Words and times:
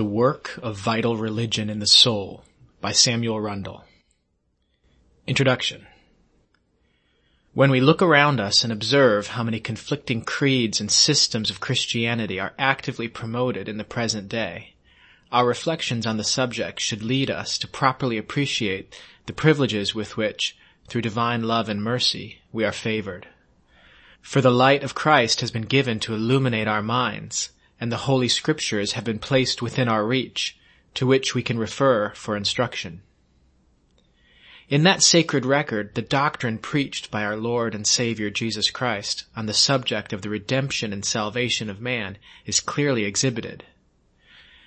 The 0.00 0.04
Work 0.04 0.58
of 0.62 0.78
Vital 0.78 1.18
Religion 1.18 1.68
in 1.68 1.78
the 1.78 1.86
Soul 1.86 2.46
by 2.80 2.90
Samuel 2.90 3.38
Rundell. 3.38 3.84
Introduction. 5.26 5.86
When 7.52 7.70
we 7.70 7.82
look 7.82 8.00
around 8.00 8.40
us 8.40 8.64
and 8.64 8.72
observe 8.72 9.26
how 9.26 9.42
many 9.42 9.60
conflicting 9.60 10.22
creeds 10.22 10.80
and 10.80 10.90
systems 10.90 11.50
of 11.50 11.60
Christianity 11.60 12.40
are 12.40 12.54
actively 12.58 13.08
promoted 13.08 13.68
in 13.68 13.76
the 13.76 13.84
present 13.84 14.30
day, 14.30 14.72
our 15.30 15.46
reflections 15.46 16.06
on 16.06 16.16
the 16.16 16.24
subject 16.24 16.80
should 16.80 17.02
lead 17.02 17.30
us 17.30 17.58
to 17.58 17.68
properly 17.68 18.16
appreciate 18.16 18.98
the 19.26 19.34
privileges 19.34 19.94
with 19.94 20.16
which, 20.16 20.56
through 20.88 21.02
divine 21.02 21.42
love 21.42 21.68
and 21.68 21.82
mercy, 21.82 22.38
we 22.52 22.64
are 22.64 22.72
favored. 22.72 23.28
For 24.22 24.40
the 24.40 24.50
light 24.50 24.82
of 24.82 24.94
Christ 24.94 25.42
has 25.42 25.50
been 25.50 25.66
given 25.66 26.00
to 26.00 26.14
illuminate 26.14 26.68
our 26.68 26.80
minds, 26.80 27.50
and 27.80 27.90
the 27.90 28.04
Holy 28.04 28.28
Scriptures 28.28 28.92
have 28.92 29.04
been 29.04 29.18
placed 29.18 29.62
within 29.62 29.88
our 29.88 30.06
reach, 30.06 30.58
to 30.92 31.06
which 31.06 31.34
we 31.34 31.42
can 31.42 31.58
refer 31.58 32.10
for 32.10 32.36
instruction. 32.36 33.00
In 34.68 34.84
that 34.84 35.02
sacred 35.02 35.44
record, 35.44 35.94
the 35.94 36.02
doctrine 36.02 36.58
preached 36.58 37.10
by 37.10 37.24
our 37.24 37.36
Lord 37.36 37.74
and 37.74 37.86
Savior 37.86 38.30
Jesus 38.30 38.70
Christ 38.70 39.24
on 39.34 39.46
the 39.46 39.54
subject 39.54 40.12
of 40.12 40.22
the 40.22 40.28
redemption 40.28 40.92
and 40.92 41.04
salvation 41.04 41.68
of 41.68 41.80
man 41.80 42.18
is 42.46 42.60
clearly 42.60 43.04
exhibited. 43.04 43.64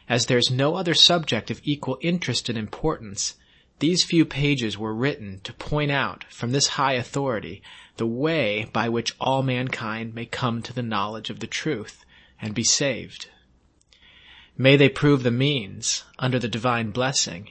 As 0.10 0.26
there 0.26 0.38
is 0.38 0.52
no 0.52 0.76
other 0.76 0.94
subject 0.94 1.50
of 1.50 1.62
equal 1.64 2.00
interest 2.02 2.50
and 2.50 2.58
importance, 2.58 3.36
these 3.80 4.04
few 4.04 4.26
pages 4.26 4.78
were 4.78 4.94
written 4.94 5.40
to 5.46 5.54
point 5.54 5.92
out 5.92 6.26
from 6.30 6.52
this 6.52 6.68
high 6.68 6.94
authority 6.94 7.62
the 7.96 8.08
way 8.08 8.70
by 8.74 8.90
which 8.90 9.16
all 9.22 9.44
mankind 9.44 10.14
may 10.14 10.26
come 10.26 10.62
to 10.64 10.74
the 10.74 10.84
knowledge 10.84 11.30
of 11.30 11.40
the 11.40 11.48
truth 11.48 12.06
and 12.42 12.54
be 12.54 12.64
saved. 12.64 13.30
May 14.58 14.76
they 14.76 14.90
prove 14.90 15.24
the 15.24 15.32
means, 15.32 16.04
under 16.20 16.40
the 16.40 16.48
divine 16.48 16.92
blessing, 16.92 17.50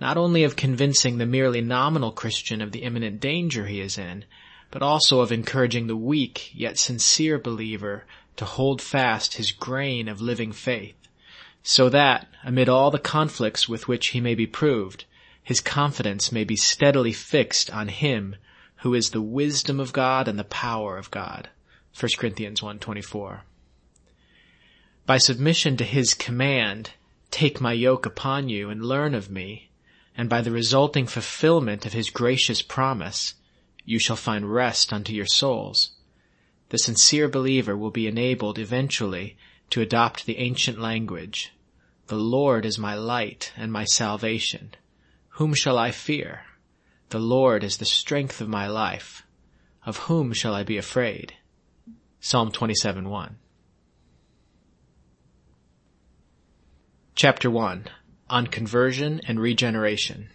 not 0.00 0.16
only 0.16 0.44
of 0.44 0.56
convincing 0.56 1.18
the 1.18 1.26
merely 1.26 1.60
nominal 1.60 2.12
Christian 2.12 2.60
of 2.60 2.72
the 2.72 2.82
imminent 2.82 3.20
danger 3.20 3.66
he 3.66 3.80
is 3.80 3.98
in, 3.98 4.24
but 4.70 4.82
also 4.82 5.20
of 5.20 5.32
encouraging 5.32 5.86
the 5.86 5.96
weak 5.96 6.50
yet 6.54 6.78
sincere 6.78 7.38
believer 7.38 8.04
to 8.36 8.44
hold 8.44 8.82
fast 8.82 9.34
his 9.34 9.52
grain 9.52 10.08
of 10.08 10.20
living 10.20 10.52
faith, 10.52 10.96
so 11.62 11.88
that, 11.88 12.28
amid 12.42 12.68
all 12.68 12.90
the 12.90 12.98
conflicts 12.98 13.68
with 13.68 13.88
which 13.88 14.08
he 14.08 14.20
may 14.20 14.34
be 14.34 14.46
proved, 14.46 15.04
his 15.42 15.60
confidence 15.60 16.32
may 16.32 16.44
be 16.44 16.56
steadily 16.56 17.12
fixed 17.12 17.70
on 17.70 17.88
him 17.88 18.36
who 18.78 18.94
is 18.94 19.10
the 19.10 19.22
wisdom 19.22 19.80
of 19.80 19.92
God 19.92 20.28
and 20.28 20.38
the 20.38 20.44
power 20.44 20.98
of 20.98 21.10
God. 21.10 21.48
1 21.98 22.10
Corinthians 22.18 22.60
1.24 22.60 23.40
by 25.06 25.18
submission 25.18 25.76
to 25.76 25.84
his 25.84 26.14
command, 26.14 26.90
take 27.30 27.60
my 27.60 27.72
yoke 27.72 28.06
upon 28.06 28.48
you 28.48 28.70
and 28.70 28.84
learn 28.84 29.14
of 29.14 29.30
me, 29.30 29.68
and 30.16 30.28
by 30.30 30.40
the 30.40 30.50
resulting 30.50 31.06
fulfillment 31.06 31.84
of 31.84 31.92
his 31.92 32.08
gracious 32.08 32.62
promise, 32.62 33.34
you 33.84 33.98
shall 33.98 34.16
find 34.16 34.52
rest 34.52 34.92
unto 34.92 35.12
your 35.12 35.26
souls. 35.26 35.90
The 36.70 36.78
sincere 36.78 37.28
believer 37.28 37.76
will 37.76 37.90
be 37.90 38.06
enabled 38.06 38.58
eventually 38.58 39.36
to 39.70 39.82
adopt 39.82 40.24
the 40.24 40.38
ancient 40.38 40.78
language, 40.78 41.52
The 42.06 42.16
Lord 42.16 42.64
is 42.64 42.78
my 42.78 42.94
light 42.94 43.52
and 43.56 43.72
my 43.72 43.84
salvation. 43.84 44.74
Whom 45.30 45.54
shall 45.54 45.78
I 45.78 45.90
fear? 45.90 46.42
The 47.08 47.18
Lord 47.18 47.64
is 47.64 47.78
the 47.78 47.84
strength 47.84 48.40
of 48.40 48.48
my 48.48 48.66
life. 48.68 49.26
Of 49.84 49.98
whom 50.08 50.32
shall 50.32 50.54
I 50.54 50.62
be 50.62 50.78
afraid? 50.78 51.34
Psalm 52.20 52.52
27:1. 52.52 53.36
Chapter 57.16 57.48
1 57.48 57.86
On 58.28 58.48
Conversion 58.48 59.20
and 59.28 59.38
Regeneration 59.38 60.30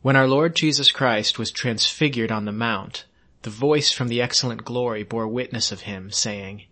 When 0.00 0.16
our 0.16 0.26
Lord 0.26 0.56
Jesus 0.56 0.90
Christ 0.90 1.38
was 1.38 1.50
transfigured 1.50 2.32
on 2.32 2.46
the 2.46 2.50
mount, 2.50 3.04
the 3.42 3.50
voice 3.50 3.92
from 3.92 4.08
the 4.08 4.22
excellent 4.22 4.64
glory 4.64 5.02
bore 5.02 5.28
witness 5.28 5.70
of 5.70 5.82
him, 5.82 6.10
saying, 6.10 6.64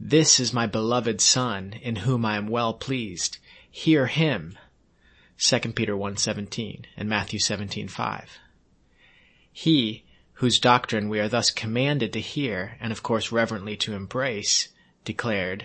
This 0.00 0.40
is 0.40 0.52
my 0.52 0.66
beloved 0.66 1.20
Son, 1.20 1.74
in 1.82 1.94
whom 1.94 2.26
I 2.26 2.36
am 2.36 2.48
well 2.48 2.74
pleased. 2.74 3.38
Hear 3.70 4.08
him. 4.08 4.58
2 5.38 5.60
Peter 5.60 5.94
1.17 5.94 6.86
and 6.96 7.08
Matthew 7.08 7.38
17.5 7.38 8.24
He, 9.52 10.04
whose 10.32 10.58
doctrine 10.58 11.08
we 11.08 11.20
are 11.20 11.28
thus 11.28 11.52
commanded 11.52 12.12
to 12.14 12.20
hear 12.20 12.76
and 12.80 12.90
of 12.90 13.04
course 13.04 13.30
reverently 13.30 13.76
to 13.76 13.94
embrace, 13.94 14.70
declared, 15.04 15.64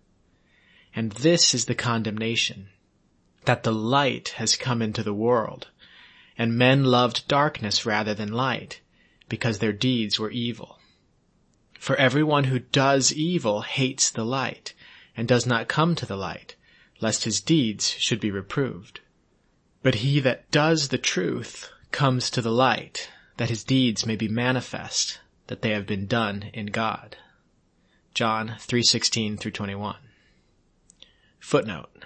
And 0.93 1.11
this 1.13 1.53
is 1.53 1.65
the 1.65 1.75
condemnation, 1.75 2.67
that 3.45 3.63
the 3.63 3.73
light 3.73 4.29
has 4.37 4.55
come 4.55 4.81
into 4.81 5.03
the 5.03 5.13
world, 5.13 5.69
and 6.37 6.57
men 6.57 6.83
loved 6.83 7.27
darkness 7.27 7.85
rather 7.85 8.13
than 8.13 8.31
light, 8.31 8.81
because 9.29 9.59
their 9.59 9.71
deeds 9.71 10.19
were 10.19 10.31
evil. 10.31 10.79
For 11.79 11.95
everyone 11.95 12.45
who 12.45 12.59
does 12.59 13.13
evil 13.13 13.61
hates 13.61 14.09
the 14.09 14.25
light, 14.25 14.73
and 15.15 15.27
does 15.27 15.45
not 15.45 15.67
come 15.67 15.95
to 15.95 16.05
the 16.05 16.17
light, 16.17 16.55
lest 16.99 17.23
his 17.23 17.41
deeds 17.41 17.91
should 17.97 18.19
be 18.19 18.31
reproved. 18.31 18.99
But 19.81 19.95
he 19.95 20.19
that 20.19 20.51
does 20.51 20.89
the 20.89 20.97
truth 20.97 21.69
comes 21.91 22.29
to 22.31 22.41
the 22.41 22.51
light, 22.51 23.09
that 23.37 23.49
his 23.49 23.63
deeds 23.63 24.05
may 24.05 24.15
be 24.15 24.27
manifest, 24.27 25.19
that 25.47 25.61
they 25.61 25.71
have 25.71 25.87
been 25.87 26.05
done 26.05 26.49
in 26.53 26.67
God. 26.67 27.17
John 28.13 28.55
3:16 28.59 29.37
through 29.37 29.51
21. 29.51 29.95
Footnote. 31.41 32.05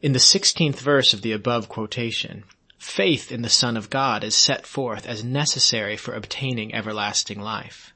In 0.00 0.12
the 0.12 0.20
16th 0.20 0.76
verse 0.76 1.12
of 1.12 1.22
the 1.22 1.32
above 1.32 1.68
quotation, 1.68 2.44
faith 2.78 3.32
in 3.32 3.42
the 3.42 3.48
Son 3.48 3.76
of 3.76 3.90
God 3.90 4.22
is 4.22 4.34
set 4.34 4.64
forth 4.64 5.06
as 5.06 5.24
necessary 5.24 5.96
for 5.96 6.14
obtaining 6.14 6.72
everlasting 6.72 7.40
life. 7.40 7.92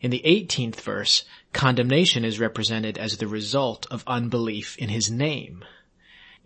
In 0.00 0.10
the 0.10 0.22
18th 0.24 0.80
verse, 0.80 1.24
condemnation 1.52 2.24
is 2.24 2.40
represented 2.40 2.96
as 2.96 3.18
the 3.18 3.28
result 3.28 3.86
of 3.90 4.02
unbelief 4.06 4.76
in 4.78 4.88
his 4.88 5.10
name. 5.10 5.64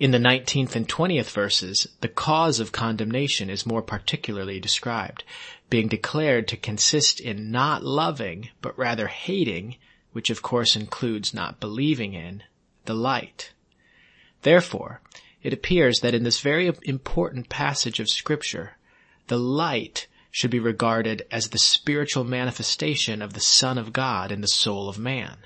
In 0.00 0.10
the 0.10 0.18
19th 0.18 0.74
and 0.74 0.88
20th 0.88 1.30
verses, 1.30 1.86
the 2.00 2.08
cause 2.08 2.58
of 2.58 2.72
condemnation 2.72 3.48
is 3.48 3.64
more 3.64 3.82
particularly 3.82 4.58
described, 4.58 5.22
being 5.70 5.86
declared 5.86 6.48
to 6.48 6.56
consist 6.56 7.20
in 7.20 7.52
not 7.52 7.84
loving, 7.84 8.50
but 8.60 8.76
rather 8.76 9.06
hating, 9.06 9.76
which 10.12 10.28
of 10.28 10.42
course 10.42 10.74
includes 10.74 11.32
not 11.32 11.60
believing 11.60 12.14
in, 12.14 12.42
the 12.84 12.94
light. 12.94 13.52
Therefore, 14.42 15.00
it 15.42 15.52
appears 15.52 16.00
that 16.00 16.14
in 16.14 16.22
this 16.22 16.40
very 16.40 16.70
important 16.82 17.48
passage 17.48 18.00
of 18.00 18.08
scripture, 18.08 18.76
the 19.28 19.38
light 19.38 20.06
should 20.30 20.50
be 20.50 20.58
regarded 20.58 21.26
as 21.30 21.48
the 21.48 21.58
spiritual 21.58 22.24
manifestation 22.24 23.20
of 23.20 23.32
the 23.32 23.40
Son 23.40 23.78
of 23.78 23.92
God 23.92 24.30
in 24.30 24.40
the 24.40 24.48
soul 24.48 24.88
of 24.88 24.98
man. 24.98 25.38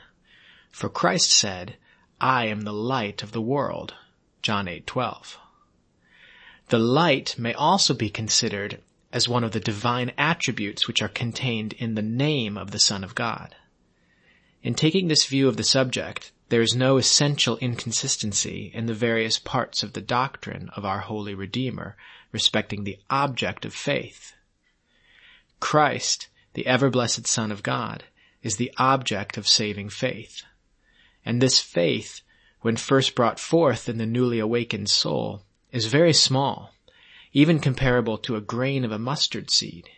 For 0.71 0.89
Christ 0.89 1.31
said, 1.31 1.77
I 2.21 2.47
am 2.47 2.63
the 2.63 2.73
light 2.73 3.23
of 3.23 3.33
the 3.33 3.41
world. 3.41 3.95
John 4.43 4.67
8:12. 4.67 5.37
The 6.69 6.79
light 6.79 7.39
may 7.39 7.55
also 7.55 7.95
be 7.95 8.11
considered 8.11 8.83
as 9.13 9.29
one 9.29 9.45
of 9.45 9.53
the 9.53 9.61
divine 9.61 10.13
attributes 10.19 10.87
which 10.89 11.01
are 11.01 11.09
contained 11.09 11.73
in 11.75 11.95
the 11.95 12.03
name 12.03 12.59
of 12.59 12.71
the 12.71 12.81
Son 12.81 13.05
of 13.05 13.15
God. 13.15 13.55
In 14.63 14.75
taking 14.75 15.09
this 15.09 15.27
view 15.27 15.49
of 15.49 15.57
the 15.57 15.65
subject, 15.65 16.33
there 16.49 16.63
is 16.63 16.75
no 16.75 16.97
essential 16.99 17.57
inconsistency 17.59 18.71
in 18.75 18.87
the 18.87 18.95
various 18.95 19.39
parts 19.39 19.83
of 19.83 19.95
the 19.95 20.01
doctrine 20.01 20.71
of 20.77 20.85
our 20.85 21.01
Holy 21.01 21.35
Redeemer 21.35 21.97
respecting 22.33 22.85
the 22.85 22.99
object 23.09 23.65
of 23.65 23.75
faith. 23.75 24.35
Christ, 25.61 26.29
the 26.53 26.67
ever-blessed 26.67 27.27
Son 27.27 27.51
of 27.51 27.63
God, 27.63 28.05
is 28.43 28.57
the 28.57 28.73
object 28.77 29.39
of 29.39 29.49
saving 29.49 29.89
faith. 29.89 30.43
And 31.25 31.41
this 31.41 31.61
faith, 31.61 32.21
when 32.61 32.77
first 32.77 33.15
brought 33.15 33.41
forth 33.41 33.89
in 33.89 33.97
the 33.99 34.05
newly 34.07 34.39
awakened 34.39 34.91
soul, 34.91 35.43
is 35.73 35.87
very 35.87 36.13
small, 36.13 36.75
even 37.33 37.59
comparable 37.59 38.19
to 38.19 38.37
a 38.37 38.43
grain 38.43 38.85
of 38.85 38.93
a 38.93 38.99
mustard 38.99 39.51
seed. 39.51 39.89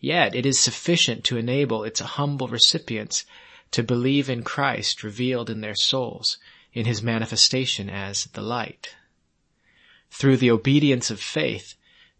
Yet 0.00 0.34
it 0.34 0.44
is 0.44 0.58
sufficient 0.58 1.24
to 1.24 1.36
enable 1.36 1.84
its 1.84 2.00
humble 2.00 2.48
recipients 2.48 3.24
to 3.70 3.82
believe 3.82 4.30
in 4.30 4.42
Christ 4.42 5.02
revealed 5.02 5.50
in 5.50 5.60
their 5.60 5.74
souls 5.74 6.38
in 6.72 6.86
his 6.86 7.02
manifestation 7.02 7.90
as 7.90 8.24
the 8.26 8.42
light. 8.42 8.94
Through 10.10 10.38
the 10.38 10.50
obedience 10.50 11.10
of 11.10 11.20
faith, 11.20 11.74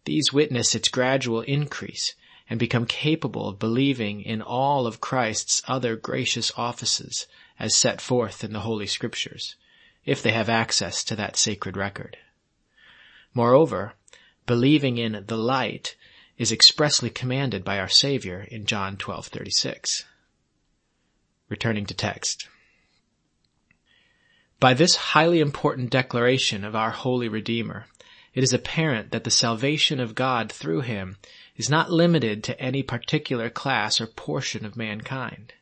these 0.04 0.32
witness 0.32 0.74
its 0.74 0.88
gradual 0.88 1.42
increase 1.42 2.14
and 2.50 2.58
become 2.58 2.86
capable 2.86 3.48
of 3.48 3.58
believing 3.58 4.22
in 4.22 4.40
all 4.40 4.86
of 4.86 5.00
Christ's 5.00 5.62
other 5.68 5.96
gracious 5.96 6.50
offices 6.56 7.26
as 7.58 7.76
set 7.76 8.00
forth 8.00 8.42
in 8.42 8.52
the 8.52 8.60
Holy 8.60 8.86
Scriptures, 8.86 9.56
if 10.04 10.22
they 10.22 10.32
have 10.32 10.48
access 10.48 11.04
to 11.04 11.16
that 11.16 11.36
sacred 11.36 11.76
record. 11.76 12.16
Moreover, 13.34 13.94
believing 14.46 14.96
in 14.96 15.24
the 15.26 15.36
light 15.36 15.94
is 16.38 16.50
expressly 16.52 17.10
commanded 17.10 17.64
by 17.64 17.78
our 17.78 17.88
Savior 17.88 18.46
in 18.50 18.64
John 18.64 18.96
12:36. 18.96 20.04
Returning 21.48 21.86
to 21.86 21.94
text. 21.94 22.48
By 24.60 24.74
this 24.74 24.96
highly 24.96 25.40
important 25.40 25.90
declaration 25.90 26.64
of 26.64 26.74
our 26.74 26.90
holy 26.90 27.28
Redeemer, 27.28 27.86
it 28.34 28.42
is 28.42 28.52
apparent 28.52 29.10
that 29.12 29.24
the 29.24 29.30
salvation 29.30 30.00
of 30.00 30.14
God 30.14 30.50
through 30.52 30.82
him 30.82 31.16
is 31.56 31.70
not 31.70 31.90
limited 31.90 32.44
to 32.44 32.60
any 32.60 32.82
particular 32.82 33.50
class 33.50 34.00
or 34.00 34.06
portion 34.06 34.64
of 34.64 34.76
mankind. 34.76 35.54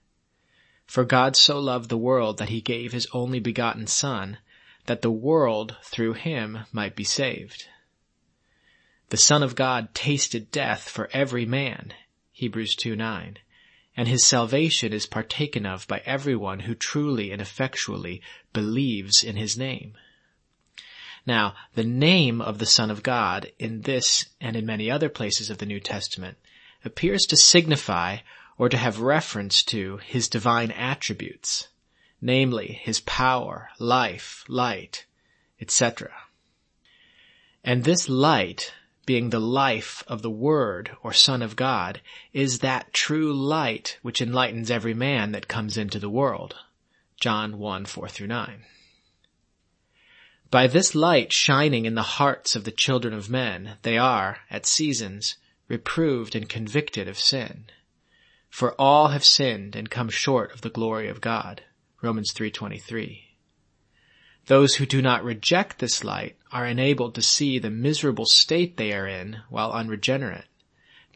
For 0.87 1.05
God 1.05 1.37
so 1.37 1.59
loved 1.59 1.89
the 1.89 1.99
world 1.99 2.39
that 2.39 2.49
he 2.49 2.61
gave 2.61 2.93
his 2.93 3.07
only 3.13 3.41
begotten 3.41 3.87
Son, 3.87 4.39
that 4.87 5.03
the 5.03 5.11
world 5.11 5.77
through 5.83 6.15
him 6.15 6.61
might 6.73 6.97
be 6.97 7.05
saved. 7.05 7.67
The 9.09 9.17
Son 9.17 9.43
of 9.43 9.55
God 9.55 9.95
tasted 9.95 10.51
death 10.51 10.89
for 10.89 11.09
every 11.13 11.47
man, 11.47 11.93
Hebrews 12.33 12.75
2 12.77 12.97
9, 12.97 13.39
and 13.97 14.09
his 14.09 14.27
salvation 14.27 14.93
is 14.93 15.07
partaken 15.07 15.65
of 15.65 15.89
by 15.89 16.03
everyone 16.05 16.61
who 16.61 16.75
truly 16.75 17.33
and 17.33 17.41
effectually 17.41 18.21
believes 18.53 19.23
in 19.23 19.37
his 19.37 19.57
name. 19.57 19.95
Now, 21.25 21.55
the 21.75 21.85
name 21.85 22.41
of 22.41 22.59
the 22.59 22.67
Son 22.67 22.91
of 22.91 23.03
God 23.03 23.51
in 23.59 23.83
this 23.83 24.27
and 24.41 24.55
in 24.55 24.67
many 24.67 24.91
other 24.91 25.09
places 25.09 25.51
of 25.51 25.59
the 25.59 25.67
New 25.67 25.81
Testament 25.81 26.37
appears 26.85 27.25
to 27.27 27.37
signify 27.37 28.19
or 28.59 28.69
to 28.69 28.77
have 28.77 29.01
reference 29.01 29.63
to 29.65 29.97
his 29.99 30.29
divine 30.29 30.71
attributes, 30.71 31.69
namely 32.21 32.81
his 32.83 33.01
power, 33.01 33.71
life, 33.79 34.45
light, 34.47 35.07
etc. 35.61 36.13
And 37.65 37.83
this 37.83 38.09
light, 38.09 38.73
being 39.07 39.31
the 39.31 39.41
life 39.41 40.03
of 40.07 40.23
the 40.23 40.31
Word 40.31 40.91
or 41.03 41.13
Son 41.13 41.41
of 41.41 41.57
God, 41.57 42.01
is 42.33 42.59
that 42.59 42.93
true 42.93 43.33
light 43.33 43.99
which 44.03 44.21
enlightens 44.21 44.71
every 44.71 44.95
man 44.95 45.33
that 45.33 45.49
comes 45.49 45.79
into 45.79 45.99
the 45.99 46.11
world. 46.11 46.57
John 47.21 47.59
1, 47.59 47.87
4 47.87 48.09
through 48.09 48.27
9. 48.27 48.65
By 50.51 50.67
this 50.67 50.95
light 50.95 51.33
shining 51.33 51.87
in 51.87 51.95
the 51.95 52.03
hearts 52.03 52.55
of 52.55 52.65
the 52.65 52.71
children 52.71 53.15
of 53.15 53.31
men, 53.31 53.79
they 53.83 53.97
are, 53.97 54.41
at 54.51 54.67
seasons, 54.67 55.37
reproved 55.69 56.35
and 56.35 56.49
convicted 56.49 57.09
of 57.09 57.19
sin. 57.19 57.67
For 58.49 58.75
all 58.81 59.09
have 59.09 59.25
sinned 59.25 59.75
and 59.75 59.91
come 59.91 60.09
short 60.09 60.53
of 60.53 60.61
the 60.61 60.71
glory 60.71 61.09
of 61.09 61.21
God. 61.21 61.63
Romans 62.01 62.33
3.23. 62.33 63.26
Those 64.47 64.77
who 64.77 64.87
do 64.87 65.03
not 65.03 65.25
reject 65.25 65.81
this 65.81 66.05
light 66.05 66.37
are 66.53 66.67
enabled 66.67 67.15
to 67.17 67.23
see 67.23 67.59
the 67.59 67.71
miserable 67.71 68.27
state 68.27 68.77
they 68.77 68.93
are 68.93 69.07
in 69.07 69.43
while 69.49 69.73
unregenerate, 69.73 70.47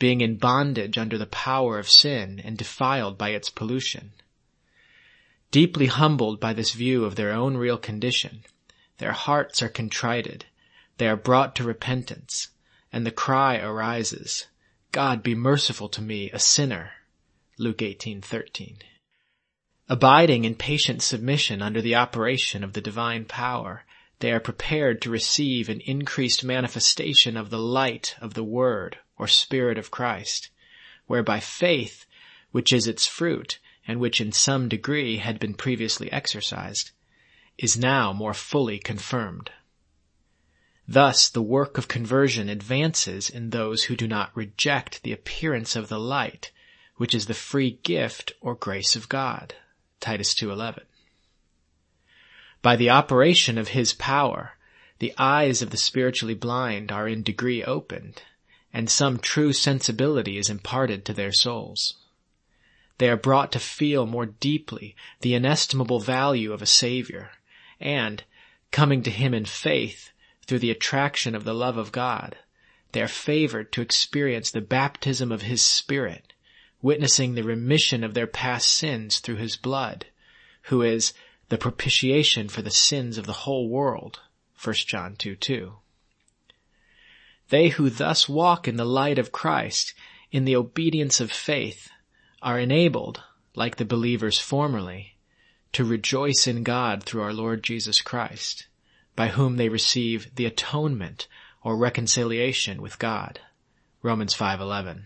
being 0.01 0.21
in 0.21 0.37
bondage 0.37 0.99
under 0.99 1.17
the 1.17 1.27
power 1.27 1.79
of 1.79 1.89
sin 1.89 2.41
and 2.43 2.59
defiled 2.59 3.17
by 3.17 3.31
its 3.31 3.49
pollution. 3.49 4.13
Deeply 5.53 5.87
humbled 5.87 6.41
by 6.41 6.53
this 6.53 6.73
view 6.73 7.05
of 7.05 7.15
their 7.15 7.33
own 7.33 7.57
real 7.57 7.79
condition, 7.79 8.45
their 8.99 9.13
hearts 9.13 9.63
are 9.63 9.69
contrited. 9.69 10.47
They 10.99 11.09
are 11.09 11.17
brought 11.17 11.55
to 11.57 11.65
repentance. 11.65 12.49
And 12.93 13.07
the 13.07 13.13
cry 13.13 13.59
arises, 13.59 14.47
God 14.91 15.23
be 15.23 15.37
merciful 15.37 15.89
to 15.91 16.03
me, 16.03 16.31
a 16.33 16.41
sinner. 16.41 16.93
Luke 17.59 17.79
18:13. 17.79 18.83
Abiding 19.93 20.45
in 20.45 20.55
patient 20.55 21.03
submission 21.03 21.61
under 21.61 21.83
the 21.83 21.97
operation 21.97 22.63
of 22.63 22.75
the 22.75 22.81
divine 22.81 23.25
power, 23.25 23.85
they 24.21 24.31
are 24.31 24.39
prepared 24.39 25.03
to 25.03 25.11
receive 25.11 25.69
an 25.69 25.81
increased 25.81 26.45
manifestation 26.45 27.37
of 27.37 27.51
the 27.51 27.59
light 27.59 28.15
of 28.21 28.35
the 28.35 28.45
Word 28.45 28.99
or 29.19 29.27
Spirit 29.27 29.79
of 29.79 29.91
Christ, 29.91 30.51
whereby 31.09 31.41
faith, 31.41 32.07
which 32.53 32.73
is 32.73 32.87
its 32.87 33.09
fruit, 33.09 33.59
and 33.85 33.99
which 33.99 34.21
in 34.21 34.31
some 34.31 34.69
degree 34.69 35.17
had 35.17 35.41
been 35.41 35.55
previously 35.55 36.11
exercised, 36.13 36.93
is 37.59 37.77
now 37.77 38.13
more 38.13 38.33
fully 38.33 38.79
confirmed. 38.79 39.51
Thus, 40.87 41.29
the 41.29 41.43
work 41.43 41.79
of 41.79 41.89
conversion 41.89 42.49
advances 42.49 43.29
in 43.29 43.51
those 43.51 43.83
who 43.83 43.97
do 43.97 44.07
not 44.07 44.37
reject 44.37 45.03
the 45.03 45.13
appearance 45.13 45.75
of 45.75 45.89
the 45.89 45.99
light, 45.99 46.53
which 46.95 47.13
is 47.13 47.27
the 47.27 47.35
free 47.35 47.81
gift 47.83 48.35
or 48.41 48.55
grace 48.55 48.95
of 48.95 49.09
God. 49.09 49.57
Titus 50.01 50.35
2.11. 50.35 50.85
By 52.63 52.77
the 52.77 52.91
operation 52.91 53.59
of 53.59 53.69
His 53.69 53.93
power, 53.93 54.57
the 54.99 55.15
eyes 55.17 55.63
of 55.63 55.71
the 55.71 55.77
spiritually 55.77 56.35
blind 56.35 56.91
are 56.91 57.09
in 57.09 57.23
degree 57.23 57.63
opened, 57.63 58.23
and 58.73 58.91
some 58.91 59.19
true 59.19 59.53
sensibility 59.53 60.37
is 60.37 60.51
imparted 60.51 61.05
to 61.05 61.13
their 61.13 61.33
souls. 61.33 61.95
They 62.99 63.09
are 63.09 63.17
brought 63.17 63.51
to 63.53 63.59
feel 63.59 64.05
more 64.05 64.27
deeply 64.27 64.95
the 65.21 65.35
inestimable 65.35 66.01
value 66.01 66.53
of 66.53 66.61
a 66.61 66.67
Savior, 66.67 67.33
and, 67.81 68.25
coming 68.71 69.03
to 69.03 69.11
him 69.11 69.33
in 69.33 69.47
faith 69.47 70.11
through 70.47 70.59
the 70.59 70.71
attraction 70.71 71.35
of 71.35 71.45
the 71.45 71.55
love 71.55 71.79
of 71.79 71.93
God, 71.93 72.37
they 72.93 73.01
are 73.01 73.09
favored 73.09 73.73
to 73.73 73.81
experience 73.81 74.51
the 74.51 74.61
baptism 74.61 75.33
of 75.33 75.43
his 75.43 75.63
Spirit, 75.63 76.30
witnessing 76.83 77.35
the 77.35 77.43
remission 77.43 78.03
of 78.03 78.15
their 78.15 78.27
past 78.27 78.71
sins 78.71 79.19
through 79.19 79.37
his 79.37 79.57
blood, 79.57 80.07
who 80.63 80.83
is 80.83 81.13
the 81.49 81.59
propitiation 81.59 82.49
for 82.49 82.63
the 82.63 82.71
sins 82.71 83.19
of 83.19 83.27
the 83.27 83.33
whole 83.45 83.69
world. 83.69 84.21
1 84.63 84.75
John 84.87 85.17
2 85.17 85.37
2. 85.37 85.75
They 87.49 87.69
who 87.69 87.91
thus 87.91 88.29
walk 88.29 88.69
in 88.69 88.77
the 88.77 88.85
light 88.85 89.19
of 89.19 89.33
Christ, 89.33 89.95
in 90.31 90.45
the 90.45 90.57
obedience 90.57 91.21
of 91.21 91.33
faith, 91.33 91.91
are 92.41 92.59
enabled, 92.59 93.23
like 93.55 93.77
the 93.77 93.85
believers 93.85 94.39
formerly, 94.39 95.17
to 95.73 95.85
rejoice 95.85 96.47
in 96.47 96.63
God 96.63 97.03
through 97.03 97.23
our 97.23 97.33
Lord 97.33 97.63
Jesus 97.63 98.01
Christ, 98.01 98.69
by 99.17 99.29
whom 99.29 99.57
they 99.57 99.69
receive 99.69 100.35
the 100.37 100.47
atonement 100.47 101.27
or 101.63 101.77
reconciliation 101.77 102.81
with 102.81 102.99
God. 102.99 103.41
Romans 104.03 104.35
5:11. 104.35 105.05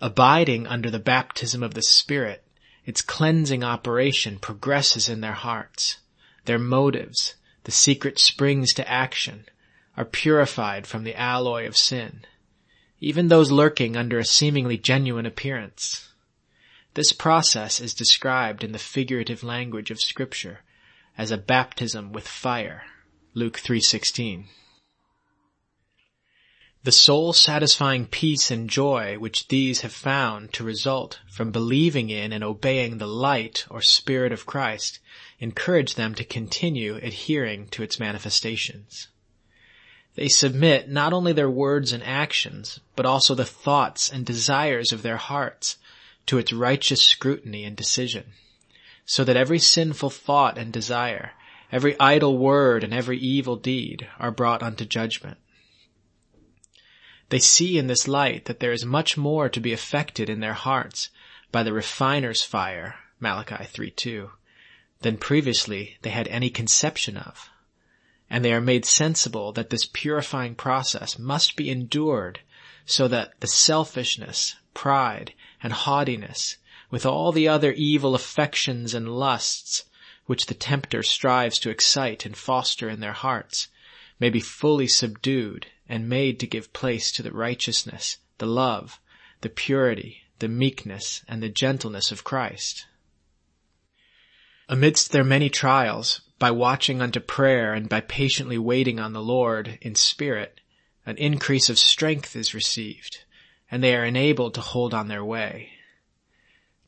Abiding 0.00 0.66
under 0.66 0.90
the 0.90 0.98
baptism 0.98 1.62
of 1.62 1.74
the 1.74 1.82
Spirit, 1.82 2.44
its 2.84 3.00
cleansing 3.00 3.64
operation 3.64 4.38
progresses 4.38 5.08
in 5.08 5.20
their 5.20 5.32
hearts. 5.32 5.98
Their 6.44 6.58
motives, 6.58 7.36
the 7.64 7.72
secret 7.72 8.18
springs 8.18 8.74
to 8.74 8.88
action, 8.88 9.46
are 9.96 10.04
purified 10.04 10.86
from 10.86 11.04
the 11.04 11.18
alloy 11.18 11.66
of 11.66 11.76
sin. 11.76 12.26
Even 13.00 13.28
those 13.28 13.50
lurking 13.50 13.96
under 13.96 14.18
a 14.18 14.24
seemingly 14.24 14.78
genuine 14.78 15.26
appearance. 15.26 16.12
This 16.94 17.12
process 17.12 17.80
is 17.80 17.94
described 17.94 18.62
in 18.62 18.72
the 18.72 18.78
figurative 18.78 19.42
language 19.42 19.90
of 19.90 20.00
scripture 20.00 20.60
as 21.18 21.30
a 21.30 21.38
baptism 21.38 22.12
with 22.12 22.28
fire. 22.28 22.84
Luke 23.34 23.58
3:16. 23.58 24.46
The 26.86 26.92
soul 26.92 27.32
satisfying 27.32 28.06
peace 28.06 28.48
and 28.48 28.70
joy 28.70 29.18
which 29.18 29.48
these 29.48 29.80
have 29.80 29.92
found 29.92 30.52
to 30.52 30.62
result 30.62 31.18
from 31.28 31.50
believing 31.50 32.10
in 32.10 32.32
and 32.32 32.44
obeying 32.44 32.98
the 32.98 33.08
light 33.08 33.66
or 33.68 33.82
spirit 33.82 34.30
of 34.30 34.46
Christ 34.46 35.00
encourage 35.40 35.96
them 35.96 36.14
to 36.14 36.22
continue 36.22 36.94
adhering 37.02 37.66
to 37.70 37.82
its 37.82 37.98
manifestations. 37.98 39.08
They 40.14 40.28
submit 40.28 40.88
not 40.88 41.12
only 41.12 41.32
their 41.32 41.50
words 41.50 41.92
and 41.92 42.04
actions, 42.04 42.78
but 42.94 43.04
also 43.04 43.34
the 43.34 43.44
thoughts 43.44 44.08
and 44.08 44.24
desires 44.24 44.92
of 44.92 45.02
their 45.02 45.16
hearts 45.16 45.78
to 46.26 46.38
its 46.38 46.52
righteous 46.52 47.02
scrutiny 47.02 47.64
and 47.64 47.76
decision, 47.76 48.34
so 49.04 49.24
that 49.24 49.36
every 49.36 49.58
sinful 49.58 50.10
thought 50.10 50.56
and 50.56 50.72
desire, 50.72 51.32
every 51.72 51.98
idle 51.98 52.38
word 52.38 52.84
and 52.84 52.94
every 52.94 53.18
evil 53.18 53.56
deed 53.56 54.06
are 54.20 54.30
brought 54.30 54.62
unto 54.62 54.84
judgment. 54.84 55.38
They 57.28 57.40
see 57.40 57.76
in 57.76 57.88
this 57.88 58.06
light 58.06 58.44
that 58.44 58.60
there 58.60 58.70
is 58.70 58.84
much 58.84 59.16
more 59.16 59.48
to 59.48 59.58
be 59.58 59.72
effected 59.72 60.30
in 60.30 60.38
their 60.38 60.54
hearts 60.54 61.10
by 61.50 61.64
the 61.64 61.72
refiner's 61.72 62.42
fire, 62.42 63.00
Malachi 63.18 63.64
3.2, 63.64 64.30
than 65.00 65.16
previously 65.16 65.98
they 66.02 66.10
had 66.10 66.28
any 66.28 66.50
conception 66.50 67.16
of. 67.16 67.50
And 68.30 68.44
they 68.44 68.52
are 68.52 68.60
made 68.60 68.84
sensible 68.84 69.50
that 69.52 69.70
this 69.70 69.86
purifying 69.86 70.54
process 70.54 71.18
must 71.18 71.56
be 71.56 71.68
endured 71.68 72.40
so 72.84 73.08
that 73.08 73.40
the 73.40 73.48
selfishness, 73.48 74.54
pride, 74.72 75.32
and 75.60 75.72
haughtiness, 75.72 76.58
with 76.90 77.04
all 77.04 77.32
the 77.32 77.48
other 77.48 77.72
evil 77.72 78.14
affections 78.14 78.94
and 78.94 79.08
lusts, 79.08 79.84
which 80.26 80.46
the 80.46 80.54
tempter 80.54 81.02
strives 81.02 81.58
to 81.58 81.70
excite 81.70 82.24
and 82.24 82.36
foster 82.36 82.88
in 82.88 83.00
their 83.00 83.12
hearts, 83.12 83.66
may 84.20 84.30
be 84.30 84.40
fully 84.40 84.86
subdued 84.86 85.66
and 85.88 86.08
made 86.08 86.40
to 86.40 86.46
give 86.46 86.72
place 86.72 87.12
to 87.12 87.22
the 87.22 87.32
righteousness, 87.32 88.18
the 88.38 88.46
love, 88.46 89.00
the 89.40 89.48
purity, 89.48 90.22
the 90.38 90.48
meekness, 90.48 91.22
and 91.28 91.42
the 91.42 91.48
gentleness 91.48 92.10
of 92.10 92.24
Christ. 92.24 92.86
Amidst 94.68 95.12
their 95.12 95.24
many 95.24 95.48
trials, 95.48 96.22
by 96.38 96.50
watching 96.50 97.00
unto 97.00 97.20
prayer 97.20 97.72
and 97.72 97.88
by 97.88 98.00
patiently 98.00 98.58
waiting 98.58 99.00
on 99.00 99.12
the 99.12 99.22
Lord 99.22 99.78
in 99.80 99.94
spirit, 99.94 100.60
an 101.06 101.16
increase 101.16 101.70
of 101.70 101.78
strength 101.78 102.34
is 102.34 102.52
received, 102.52 103.24
and 103.70 103.82
they 103.82 103.94
are 103.94 104.04
enabled 104.04 104.54
to 104.54 104.60
hold 104.60 104.92
on 104.92 105.08
their 105.08 105.24
way. 105.24 105.70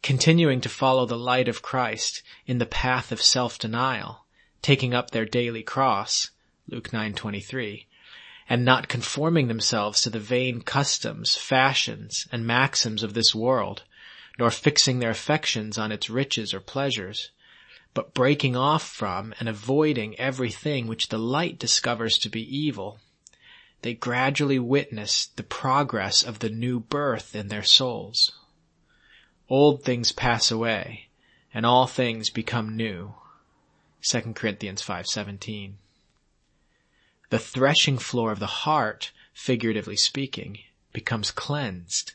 Continuing 0.03 0.61
to 0.61 0.69
follow 0.69 1.07
the 1.07 1.19
light 1.19 1.49
of 1.49 1.63
Christ 1.63 2.23
in 2.47 2.59
the 2.59 2.67
path 2.67 3.11
of 3.11 3.23
self-denial, 3.23 4.27
taking 4.61 4.93
up 4.93 5.11
their 5.11 5.25
daily 5.25 5.63
cross, 5.63 6.31
Luke 6.69 6.91
9:23, 6.91 7.87
and 8.49 8.65
not 8.65 8.89
conforming 8.89 9.49
themselves 9.49 10.01
to 10.01 10.11
the 10.11 10.19
vain 10.19 10.63
customs, 10.63 11.37
fashions, 11.37 12.27
and 12.33 12.47
maxims 12.47 13.03
of 13.03 13.13
this 13.13 13.35
world, 13.35 13.83
nor 14.39 14.51
fixing 14.51 14.99
their 14.99 15.11
affections 15.11 15.77
on 15.77 15.93
its 15.93 16.09
riches 16.09 16.55
or 16.55 16.61
pleasures, 16.61 17.31
but 17.93 18.15
breaking 18.15 18.57
off 18.57 18.89
from 18.89 19.35
and 19.39 19.49
avoiding 19.49 20.19
everything 20.19 20.87
which 20.87 21.09
the 21.09 21.19
light 21.19 21.59
discovers 21.59 22.17
to 22.17 22.29
be 22.29 22.57
evil, 22.57 23.01
they 23.83 23.95
gradually 23.95 24.59
witness 24.59 25.27
the 25.27 25.43
progress 25.43 26.23
of 26.23 26.39
the 26.39 26.49
new 26.49 26.81
birth 26.81 27.35
in 27.35 27.49
their 27.49 27.63
souls. 27.63 28.33
Old 29.49 29.83
things 29.83 30.13
pass 30.13 30.51
away, 30.51 31.09
and 31.53 31.65
all 31.65 31.87
things 31.87 32.31
become 32.31 32.77
new. 32.77 33.15
2 34.03 34.35
Corinthians 34.35 34.83
5:17. 34.83 35.75
The 37.31 37.39
threshing 37.39 37.99
floor 37.99 38.33
of 38.33 38.39
the 38.39 38.47
heart, 38.47 39.13
figuratively 39.35 39.97
speaking, 39.97 40.61
becomes 40.95 41.31
cleansed, 41.31 42.15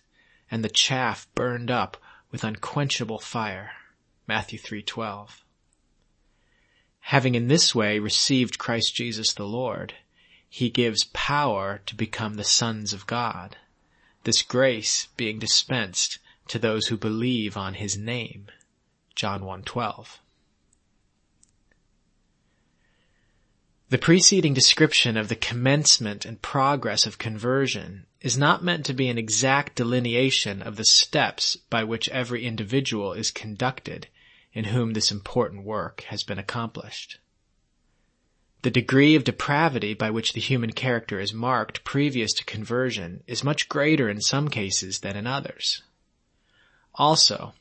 and 0.50 0.64
the 0.64 0.70
chaff 0.70 1.28
burned 1.36 1.70
up 1.70 1.98
with 2.32 2.44
unquenchable 2.44 3.20
fire. 3.20 3.74
Matthew 4.28 4.58
3:12. 4.58 5.44
Having 7.02 7.36
in 7.36 7.48
this 7.48 7.76
way 7.76 8.00
received 8.00 8.58
Christ 8.58 8.96
Jesus 8.96 9.34
the 9.34 9.46
Lord, 9.46 9.94
he 10.50 10.70
gives 10.72 11.04
power 11.14 11.84
to 11.86 11.96
become 11.96 12.34
the 12.34 12.44
sons 12.44 12.92
of 12.92 13.06
God, 13.06 13.58
this 14.24 14.42
grace 14.42 15.10
being 15.16 15.38
dispensed 15.38 16.18
to 16.48 16.58
those 16.58 16.88
who 16.88 16.98
believe 16.98 17.56
on 17.56 17.76
his 17.76 17.96
name. 17.98 18.48
John 19.14 19.42
1:12. 19.42 20.20
The 23.94 24.00
preceding 24.00 24.56
description 24.56 25.18
of 25.18 25.28
the 25.30 25.36
commencement 25.36 26.26
and 26.26 26.42
progress 26.42 27.06
of 27.06 27.20
conversion 27.20 28.08
is 28.22 28.36
not 28.36 28.64
meant 28.64 28.88
to 28.88 28.94
be 28.96 29.08
an 29.08 29.20
exact 29.20 29.76
delineation 29.76 30.64
of 30.64 30.78
the 30.78 30.84
steps 30.84 31.58
by 31.70 31.84
which 31.84 32.10
every 32.10 32.44
individual 32.44 33.14
is 33.14 33.30
conducted 33.30 34.08
in 34.52 34.64
whom 34.64 34.94
this 34.94 35.12
important 35.12 35.64
work 35.64 36.02
has 36.08 36.24
been 36.24 36.40
accomplished. 36.40 37.20
The 38.64 38.72
degree 38.72 39.14
of 39.14 39.26
depravity 39.26 39.94
by 39.94 40.10
which 40.10 40.34
the 40.34 40.42
human 40.42 40.74
character 40.74 41.20
is 41.20 41.32
marked 41.32 41.84
previous 41.84 42.34
to 42.34 42.46
conversion 42.46 43.22
is 43.28 43.44
much 43.44 43.70
greater 43.70 44.10
in 44.10 44.22
some 44.22 44.48
cases 44.48 45.02
than 45.02 45.16
in 45.16 45.28
others. 45.28 45.84
Also, 46.96 47.54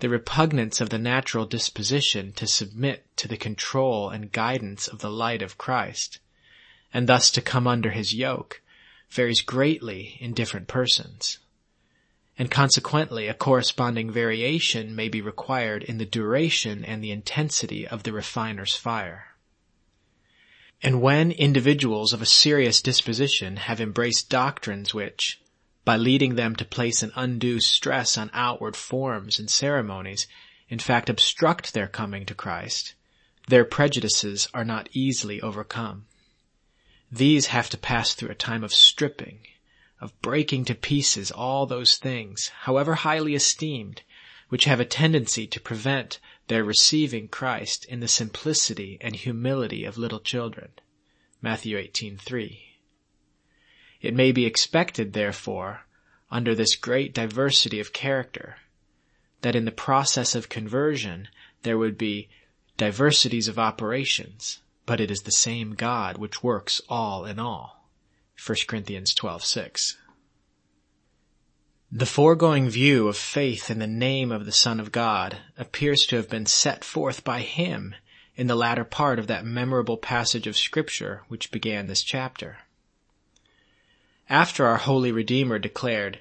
the 0.00 0.08
repugnance 0.08 0.80
of 0.80 0.90
the 0.90 0.98
natural 0.98 1.46
disposition 1.46 2.32
to 2.32 2.46
submit 2.46 3.04
to 3.16 3.28
the 3.28 3.36
control 3.36 4.08
and 4.08 4.32
guidance 4.32 4.88
of 4.88 5.00
the 5.00 5.10
light 5.10 5.42
of 5.42 5.58
Christ, 5.58 6.18
and 6.92 7.08
thus 7.08 7.30
to 7.32 7.42
come 7.42 7.66
under 7.66 7.90
his 7.90 8.14
yoke, 8.14 8.62
varies 9.10 9.40
greatly 9.40 10.16
in 10.20 10.32
different 10.34 10.68
persons. 10.68 11.38
And 12.38 12.50
consequently, 12.50 13.28
a 13.28 13.34
corresponding 13.34 14.10
variation 14.10 14.96
may 14.96 15.08
be 15.08 15.20
required 15.20 15.82
in 15.82 15.98
the 15.98 16.06
duration 16.06 16.84
and 16.84 17.04
the 17.04 17.10
intensity 17.10 17.86
of 17.86 18.02
the 18.02 18.12
refiner's 18.12 18.74
fire. 18.74 19.34
And 20.82 21.02
when 21.02 21.32
individuals 21.32 22.12
of 22.14 22.22
a 22.22 22.26
serious 22.26 22.80
disposition 22.80 23.56
have 23.56 23.80
embraced 23.80 24.30
doctrines 24.30 24.94
which, 24.94 25.39
by 25.84 25.96
leading 25.96 26.34
them 26.34 26.54
to 26.56 26.64
place 26.64 27.02
an 27.02 27.12
undue 27.14 27.60
stress 27.60 28.18
on 28.18 28.30
outward 28.32 28.76
forms 28.76 29.38
and 29.38 29.50
ceremonies, 29.50 30.26
in 30.68 30.78
fact 30.78 31.08
obstruct 31.08 31.72
their 31.72 31.88
coming 31.88 32.26
to 32.26 32.34
Christ, 32.34 32.94
their 33.48 33.64
prejudices 33.64 34.48
are 34.54 34.64
not 34.64 34.88
easily 34.92 35.40
overcome. 35.40 36.06
These 37.10 37.46
have 37.46 37.68
to 37.70 37.78
pass 37.78 38.14
through 38.14 38.30
a 38.30 38.36
time 38.36 38.62
of 38.62 38.72
stripping, 38.72 39.40
of 40.00 40.18
breaking 40.22 40.66
to 40.66 40.74
pieces 40.74 41.30
all 41.30 41.66
those 41.66 41.96
things, 41.96 42.48
however 42.60 42.94
highly 42.94 43.34
esteemed, 43.34 44.02
which 44.48 44.64
have 44.64 44.80
a 44.80 44.84
tendency 44.84 45.46
to 45.46 45.60
prevent 45.60 46.20
their 46.46 46.62
receiving 46.62 47.28
Christ 47.28 47.84
in 47.86 48.00
the 48.00 48.08
simplicity 48.08 48.98
and 49.00 49.16
humility 49.16 49.84
of 49.84 49.98
little 49.98 50.20
children. 50.20 50.72
Matthew 51.42 51.76
18:3. 51.76 52.69
It 54.00 54.14
may 54.14 54.32
be 54.32 54.46
expected, 54.46 55.12
therefore, 55.12 55.86
under 56.30 56.54
this 56.54 56.74
great 56.76 57.12
diversity 57.12 57.80
of 57.80 57.92
character, 57.92 58.56
that 59.42 59.56
in 59.56 59.64
the 59.64 59.72
process 59.72 60.34
of 60.34 60.48
conversion 60.48 61.28
there 61.62 61.76
would 61.76 61.98
be 61.98 62.28
diversities 62.76 63.46
of 63.46 63.58
operations, 63.58 64.60
but 64.86 65.00
it 65.00 65.10
is 65.10 65.22
the 65.22 65.32
same 65.32 65.74
God 65.74 66.16
which 66.16 66.42
works 66.42 66.80
all 66.88 67.26
in 67.26 67.38
all. 67.38 67.88
1 68.42 68.56
Corinthians 68.66 69.14
12:6. 69.14 69.96
The 71.92 72.06
foregoing 72.06 72.70
view 72.70 73.08
of 73.08 73.16
faith 73.16 73.70
in 73.70 73.80
the 73.80 73.86
name 73.86 74.32
of 74.32 74.46
the 74.46 74.52
Son 74.52 74.80
of 74.80 74.92
God 74.92 75.38
appears 75.58 76.06
to 76.06 76.16
have 76.16 76.30
been 76.30 76.46
set 76.46 76.84
forth 76.84 77.22
by 77.24 77.40
him 77.40 77.94
in 78.36 78.46
the 78.46 78.54
latter 78.54 78.84
part 78.84 79.18
of 79.18 79.26
that 79.26 79.44
memorable 79.44 79.98
passage 79.98 80.46
of 80.46 80.56
scripture 80.56 81.24
which 81.28 81.50
began 81.50 81.86
this 81.86 82.02
chapter. 82.02 82.60
After 84.32 84.64
our 84.64 84.76
holy 84.76 85.10
Redeemer 85.10 85.58
declared, 85.58 86.20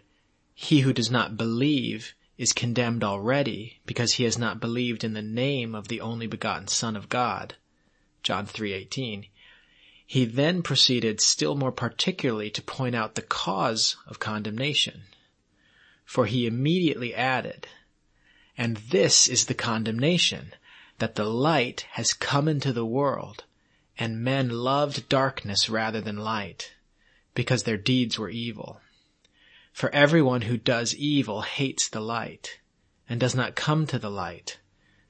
He 0.55 0.79
who 0.79 0.93
does 0.93 1.11
not 1.11 1.37
believe 1.37 2.15
is 2.39 2.53
condemned 2.53 3.03
already 3.03 3.81
because 3.85 4.13
he 4.13 4.23
has 4.23 4.35
not 4.35 4.59
believed 4.59 5.03
in 5.03 5.13
the 5.13 5.21
name 5.21 5.75
of 5.75 5.89
the 5.89 6.01
only 6.01 6.25
begotten 6.25 6.67
Son 6.67 6.95
of 6.95 7.07
God, 7.07 7.53
John 8.23 8.47
3:18. 8.47 9.27
He 10.07 10.25
then 10.25 10.63
proceeded 10.63 11.21
still 11.21 11.53
more 11.53 11.71
particularly 11.71 12.49
to 12.49 12.63
point 12.63 12.95
out 12.95 13.13
the 13.13 13.21
cause 13.21 13.95
of 14.07 14.17
condemnation. 14.17 15.03
For 16.03 16.25
he 16.25 16.47
immediately 16.47 17.13
added, 17.13 17.67
And 18.57 18.77
this 18.77 19.27
is 19.27 19.45
the 19.45 19.53
condemnation, 19.53 20.55
that 20.97 21.13
the 21.13 21.25
light 21.25 21.85
has 21.91 22.13
come 22.13 22.47
into 22.47 22.73
the 22.73 22.87
world, 22.87 23.43
and 23.99 24.23
men 24.23 24.49
loved 24.49 25.09
darkness 25.09 25.69
rather 25.69 26.01
than 26.01 26.17
light, 26.17 26.73
because 27.33 27.63
their 27.63 27.77
deeds 27.77 28.17
were 28.17 28.29
evil. 28.29 28.81
For 29.71 29.93
everyone 29.93 30.41
who 30.41 30.57
does 30.57 30.95
evil 30.95 31.41
hates 31.41 31.87
the 31.87 32.01
light, 32.01 32.59
and 33.07 33.19
does 33.19 33.35
not 33.35 33.55
come 33.55 33.87
to 33.87 33.99
the 33.99 34.11
light, 34.11 34.59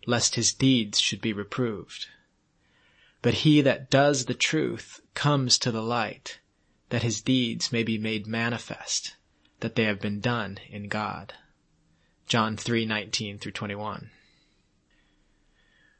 lest 0.05 0.35
his 0.35 0.53
deeds 0.53 0.99
should 0.99 1.21
be 1.21 1.33
reproved. 1.33 2.07
But 3.21 3.45
he 3.45 3.61
that 3.61 3.89
does 3.89 4.25
the 4.25 4.33
truth 4.33 5.01
comes 5.13 5.57
to 5.59 5.71
the 5.71 5.83
light, 5.83 6.39
that 6.89 7.03
his 7.03 7.21
deeds 7.21 7.71
may 7.71 7.83
be 7.83 7.97
made 7.97 8.25
manifest, 8.25 9.15
that 9.59 9.75
they 9.75 9.83
have 9.83 9.99
been 9.99 10.21
done 10.21 10.59
in 10.69 10.87
God. 10.87 11.33
John 12.27 12.55
3:19 12.55 13.39
through 13.39 13.51
21. 13.53 14.11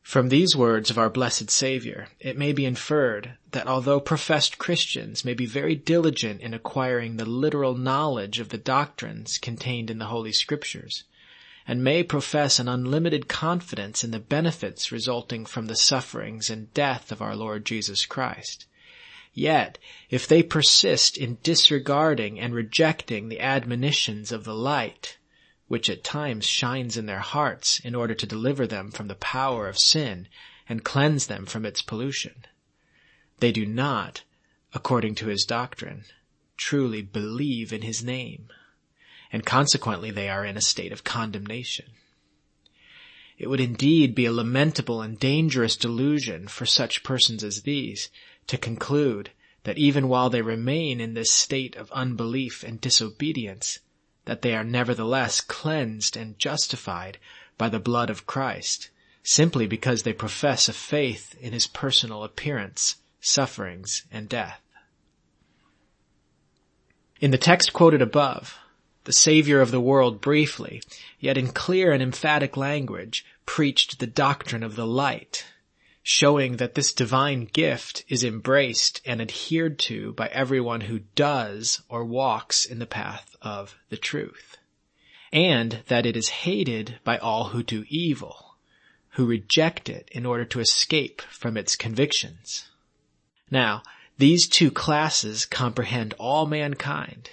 From 0.09 0.29
these 0.29 0.55
words 0.55 0.89
of 0.89 0.97
our 0.97 1.11
blessed 1.11 1.51
Savior, 1.51 2.07
it 2.19 2.35
may 2.35 2.51
be 2.51 2.65
inferred 2.65 3.37
that 3.51 3.67
although 3.67 3.99
professed 3.99 4.57
Christians 4.57 5.23
may 5.23 5.35
be 5.35 5.45
very 5.45 5.75
diligent 5.75 6.41
in 6.41 6.51
acquiring 6.51 7.17
the 7.17 7.29
literal 7.29 7.75
knowledge 7.77 8.39
of 8.39 8.49
the 8.49 8.57
doctrines 8.57 9.37
contained 9.37 9.91
in 9.91 9.99
the 9.99 10.07
Holy 10.07 10.31
Scriptures, 10.31 11.03
and 11.67 11.83
may 11.83 12.01
profess 12.01 12.57
an 12.57 12.67
unlimited 12.67 13.27
confidence 13.27 14.03
in 14.03 14.09
the 14.09 14.17
benefits 14.17 14.91
resulting 14.91 15.45
from 15.45 15.67
the 15.67 15.75
sufferings 15.75 16.49
and 16.49 16.73
death 16.73 17.11
of 17.11 17.21
our 17.21 17.35
Lord 17.35 17.63
Jesus 17.63 18.07
Christ, 18.07 18.65
Yet, 19.35 19.77
if 20.09 20.27
they 20.27 20.41
persist 20.41 21.17
in 21.17 21.37
disregarding 21.43 22.39
and 22.39 22.55
rejecting 22.55 23.29
the 23.29 23.41
admonitions 23.41 24.31
of 24.31 24.43
the 24.43 24.55
light, 24.55 25.18
which 25.69 25.89
at 25.89 26.03
times 26.03 26.45
shines 26.45 26.97
in 26.97 27.05
their 27.05 27.19
hearts 27.19 27.79
in 27.79 27.93
order 27.93 28.15
to 28.15 28.25
deliver 28.25 28.65
them 28.65 28.89
from 28.89 29.07
the 29.07 29.15
power 29.15 29.69
of 29.69 29.77
sin 29.77 30.27
and 30.67 30.83
cleanse 30.83 31.27
them 31.27 31.45
from 31.45 31.63
its 31.63 31.81
pollution, 31.81 32.43
they 33.37 33.51
do 33.51 33.65
not, 33.65 34.23
according 34.73 35.13
to 35.13 35.27
his 35.27 35.45
doctrine, 35.45 36.03
truly 36.57 37.03
believe 37.03 37.71
in 37.71 37.83
his 37.83 38.03
name, 38.03 38.49
and 39.31 39.45
consequently 39.45 40.09
they 40.09 40.27
are 40.27 40.43
in 40.43 40.57
a 40.57 40.61
state 40.61 40.91
of 40.91 41.03
condemnation. 41.03 41.85
it 43.37 43.47
would 43.47 43.59
indeed 43.59 44.15
be 44.15 44.25
a 44.25 44.33
lamentable 44.33 45.03
and 45.03 45.19
dangerous 45.19 45.77
delusion 45.77 46.47
for 46.47 46.65
such 46.65 47.03
persons 47.03 47.43
as 47.43 47.61
these 47.61 48.09
to 48.47 48.57
conclude 48.57 49.29
that 49.63 49.77
even 49.77 50.07
while 50.07 50.31
they 50.31 50.41
remain 50.41 50.99
in 50.99 51.13
this 51.13 51.31
state 51.31 51.75
of 51.75 51.91
unbelief 51.91 52.63
and 52.63 52.81
disobedience, 52.81 53.79
that 54.29 54.43
they 54.43 54.53
are 54.53 54.63
nevertheless 54.63 55.41
cleansed 55.41 56.15
and 56.15 56.37
justified 56.37 57.17
by 57.57 57.67
the 57.67 57.79
blood 57.79 58.11
of 58.11 58.27
Christ, 58.27 58.91
simply 59.23 59.65
because 59.65 60.03
they 60.03 60.13
profess 60.13 60.69
a 60.69 60.73
faith 60.73 61.35
in 61.41 61.51
his 61.51 61.65
personal 61.65 62.23
appearance, 62.23 62.97
sufferings, 63.19 64.03
and 64.11 64.29
death. 64.29 64.61
In 67.19 67.31
the 67.31 67.39
text 67.39 67.73
quoted 67.73 68.03
above, 68.03 68.55
the 69.05 69.13
Savior 69.13 69.61
of 69.61 69.71
the 69.71 69.81
world 69.81 70.21
briefly, 70.21 70.83
yet 71.19 71.35
in 71.35 71.47
clear 71.47 71.91
and 71.91 72.03
emphatic 72.03 72.55
language, 72.55 73.25
preached 73.47 73.97
the 73.97 74.05
doctrine 74.05 74.61
of 74.61 74.75
the 74.75 74.85
light, 74.85 75.43
showing 76.09 76.57
that 76.57 76.73
this 76.73 76.91
divine 76.91 77.45
gift 77.45 78.03
is 78.07 78.23
embraced 78.23 78.99
and 79.05 79.21
adhered 79.21 79.77
to 79.77 80.11
by 80.13 80.25
everyone 80.29 80.81
who 80.81 80.97
does 81.13 81.83
or 81.87 82.03
walks 82.03 82.65
in 82.65 82.79
the 82.79 82.85
path 82.87 83.35
of 83.43 83.77
the 83.89 83.95
truth, 83.95 84.57
and 85.31 85.83
that 85.85 86.07
it 86.07 86.17
is 86.17 86.29
hated 86.29 86.97
by 87.03 87.15
all 87.19 87.49
who 87.49 87.61
do 87.61 87.85
evil, 87.89 88.55
who 89.09 89.25
reject 89.27 89.87
it 89.87 90.09
in 90.11 90.25
order 90.25 90.45
to 90.45 90.59
escape 90.59 91.21
from 91.29 91.55
its 91.55 91.75
convictions. 91.75 92.69
Now, 93.51 93.83
these 94.17 94.47
two 94.47 94.71
classes 94.71 95.45
comprehend 95.45 96.15
all 96.17 96.47
mankind, 96.47 97.29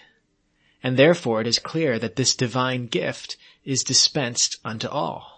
and 0.82 0.98
therefore 0.98 1.40
it 1.40 1.46
is 1.46 1.58
clear 1.58 1.98
that 1.98 2.16
this 2.16 2.36
divine 2.36 2.88
gift 2.88 3.38
is 3.64 3.82
dispensed 3.82 4.58
unto 4.66 4.86
all. 4.86 5.35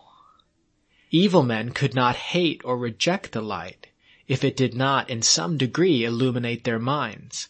Evil 1.10 1.42
men 1.42 1.72
could 1.72 1.94
not 1.94 2.16
hate 2.16 2.60
or 2.64 2.76
reject 2.76 3.32
the 3.32 3.40
light 3.40 3.86
if 4.26 4.44
it 4.44 4.54
did 4.54 4.74
not 4.74 5.08
in 5.08 5.22
some 5.22 5.56
degree 5.56 6.04
illuminate 6.04 6.64
their 6.64 6.78
minds, 6.78 7.48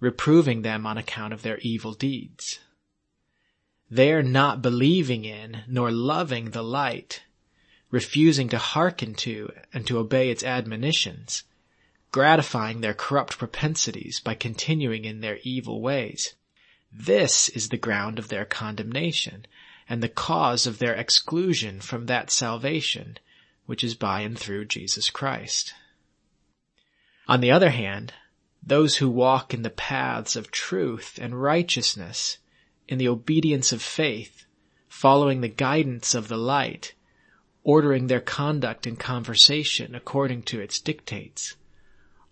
reproving 0.00 0.62
them 0.62 0.84
on 0.84 0.98
account 0.98 1.32
of 1.32 1.42
their 1.42 1.58
evil 1.58 1.94
deeds. 1.94 2.58
Their 3.88 4.24
not 4.24 4.60
believing 4.60 5.24
in 5.24 5.62
nor 5.68 5.92
loving 5.92 6.50
the 6.50 6.64
light, 6.64 7.22
refusing 7.92 8.48
to 8.48 8.58
hearken 8.58 9.14
to 9.14 9.52
and 9.72 9.86
to 9.86 9.98
obey 9.98 10.28
its 10.30 10.42
admonitions, 10.42 11.44
gratifying 12.10 12.80
their 12.80 12.94
corrupt 12.94 13.38
propensities 13.38 14.18
by 14.18 14.34
continuing 14.34 15.04
in 15.04 15.20
their 15.20 15.38
evil 15.44 15.80
ways. 15.80 16.34
This 16.90 17.48
is 17.50 17.68
the 17.68 17.76
ground 17.76 18.18
of 18.18 18.28
their 18.28 18.44
condemnation 18.44 19.46
and 19.88 20.02
the 20.02 20.08
cause 20.08 20.66
of 20.66 20.78
their 20.78 20.94
exclusion 20.94 21.80
from 21.80 22.06
that 22.06 22.30
salvation 22.30 23.18
which 23.66 23.84
is 23.84 23.94
by 23.94 24.20
and 24.20 24.38
through 24.38 24.64
Jesus 24.64 25.10
Christ. 25.10 25.74
On 27.28 27.40
the 27.40 27.50
other 27.50 27.70
hand, 27.70 28.12
those 28.62 28.96
who 28.96 29.08
walk 29.08 29.52
in 29.52 29.62
the 29.62 29.70
paths 29.70 30.36
of 30.36 30.50
truth 30.50 31.18
and 31.20 31.40
righteousness, 31.40 32.38
in 32.88 32.98
the 32.98 33.08
obedience 33.08 33.72
of 33.72 33.82
faith, 33.82 34.46
following 34.88 35.40
the 35.40 35.48
guidance 35.48 36.14
of 36.14 36.28
the 36.28 36.36
light, 36.36 36.94
ordering 37.62 38.06
their 38.06 38.20
conduct 38.20 38.86
and 38.86 38.98
conversation 38.98 39.94
according 39.94 40.42
to 40.42 40.60
its 40.60 40.80
dictates, 40.80 41.56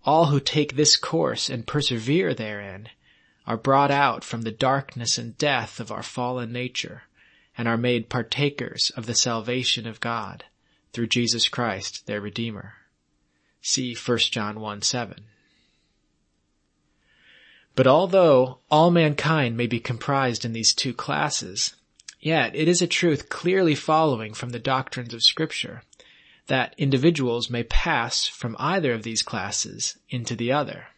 all 0.05 0.27
who 0.27 0.41
take 0.41 0.75
this 0.75 0.97
course 0.97 1.49
and 1.49 1.67
persevere 1.67 2.35
therein 2.35 2.89
are 3.47 3.57
brought 3.57 3.91
out 3.91 4.23
from 4.23 4.43
the 4.43 4.53
darkness 4.53 5.19
and 5.19 5.37
death 5.37 5.81
of 5.81 5.91
our 5.91 6.03
fallen 6.03 6.53
nature 6.53 7.03
and 7.57 7.69
are 7.69 7.77
made 7.77 8.09
partakers 8.09 8.91
of 8.97 9.07
the 9.07 9.15
salvation 9.15 9.87
of 9.87 10.01
God 10.01 10.45
through 10.93 11.07
Jesus 11.09 11.49
Christ, 11.49 12.07
their 12.07 12.21
Redeemer. 12.21 12.75
See 13.61 13.95
1 13.95 14.19
John 14.19 14.61
1 14.61 14.83
7. 14.83 15.25
But 17.77 17.87
although 17.87 18.59
all 18.71 18.91
mankind 18.91 19.57
may 19.57 19.67
be 19.67 19.81
comprised 19.81 20.45
in 20.45 20.53
these 20.53 20.73
two 20.73 20.95
classes, 20.95 21.75
yet 22.21 22.55
it 22.55 22.69
is 22.69 22.81
a 22.81 22.87
truth 22.87 23.29
clearly 23.29 23.75
following 23.75 24.33
from 24.33 24.51
the 24.51 24.61
doctrines 24.61 25.13
of 25.13 25.23
scripture 25.23 25.83
that 26.47 26.75
individuals 26.79 27.51
may 27.51 27.63
pass 27.65 28.27
from 28.27 28.55
either 28.59 28.93
of 28.93 29.03
these 29.03 29.23
classes 29.23 29.97
into 30.09 30.37
the 30.37 30.53
other. 30.53 30.89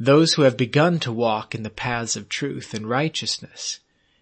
Those 0.00 0.34
who 0.34 0.42
have 0.42 0.56
begun 0.56 0.98
to 1.00 1.12
walk 1.12 1.54
in 1.54 1.62
the 1.62 1.70
paths 1.70 2.16
of 2.16 2.28
truth 2.28 2.72
and 2.72 2.88
righteousness 2.88 3.80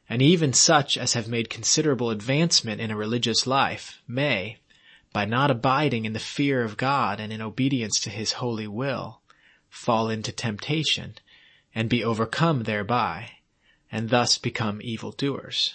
and 0.08 0.22
even 0.22 0.52
such 0.52 0.96
as 0.96 1.14
have 1.14 1.28
made 1.28 1.50
considerable 1.50 2.10
advancement 2.10 2.80
in 2.80 2.90
a 2.90 2.96
religious 2.96 3.46
life 3.46 4.00
may, 4.06 4.58
by 5.12 5.24
not 5.24 5.50
abiding 5.50 6.04
in 6.04 6.12
the 6.12 6.20
fear 6.20 6.62
of 6.62 6.76
God 6.76 7.18
and 7.18 7.32
in 7.32 7.40
obedience 7.40 7.98
to 8.00 8.10
his 8.10 8.32
holy 8.32 8.68
will, 8.68 9.20
fall 9.68 10.08
into 10.08 10.30
temptation 10.30 11.16
and 11.74 11.90
be 11.90 12.04
overcome 12.04 12.62
thereby, 12.62 13.32
and 13.90 14.10
thus 14.10 14.38
become 14.38 14.80
evildoers. 14.82 15.74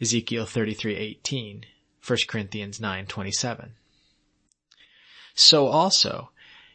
Ezekiel 0.00 0.46
33:18, 0.46 1.64
1 2.04 2.18
Corinthians 2.28 2.78
9:27. 2.78 3.72
So 5.34 5.66
also, 5.66 6.30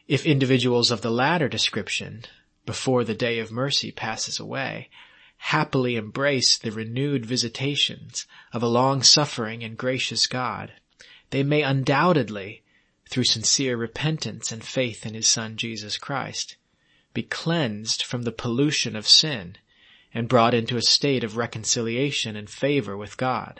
if 0.08 0.26
individuals 0.26 0.92
of 0.92 1.02
the 1.02 1.12
latter 1.12 1.50
description, 1.50 2.26
before 2.66 3.04
the 3.04 3.14
day 3.14 3.40
of 3.40 3.52
mercy 3.52 3.92
passes 3.92 4.40
away, 4.40 4.90
happily 5.48 5.98
embrace 5.98 6.58
the 6.58 6.72
renewed 6.72 7.26
visitations 7.26 8.26
of 8.54 8.64
a 8.64 8.68
long-suffering 8.68 9.62
and 9.62 9.78
gracious 9.78 10.26
God, 10.26 10.72
they 11.32 11.44
may 11.44 11.62
undoubtedly, 11.62 12.64
through 13.10 13.26
sincere 13.26 13.76
repentance 13.76 14.54
and 14.54 14.64
faith 14.64 15.06
in 15.06 15.14
his 15.14 15.28
Son 15.28 15.58
Jesus 15.58 15.98
Christ, 15.98 16.56
be 17.14 17.24
cleansed 17.24 18.04
from 18.04 18.22
the 18.24 18.32
pollution 18.32 18.96
of 18.96 19.06
sin 19.06 19.58
and 20.14 20.30
brought 20.30 20.54
into 20.54 20.78
a 20.78 20.82
state 20.82 21.26
of 21.26 21.36
reconciliation 21.36 22.38
and 22.38 22.50
favor 22.50 22.96
with 22.96 23.18
God. 23.18 23.60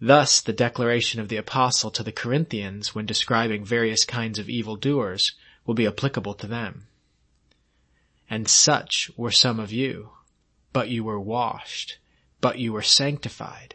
Thus 0.00 0.40
the 0.40 0.54
declaration 0.54 1.20
of 1.20 1.28
the 1.28 1.36
apostle 1.36 1.90
to 1.90 2.02
the 2.02 2.12
Corinthians 2.12 2.94
when 2.94 3.04
describing 3.04 3.62
various 3.62 4.06
kinds 4.06 4.38
of 4.38 4.48
evildoers 4.48 5.32
will 5.66 5.74
be 5.74 5.86
applicable 5.86 6.34
to 6.34 6.46
them. 6.46 6.86
And 8.30 8.48
such 8.48 9.10
were 9.16 9.30
some 9.30 9.60
of 9.60 9.70
you, 9.70 10.12
but 10.76 10.90
you 10.90 11.02
were 11.02 11.18
washed, 11.18 11.96
but 12.42 12.58
you 12.58 12.70
were 12.70 12.82
sanctified, 12.82 13.74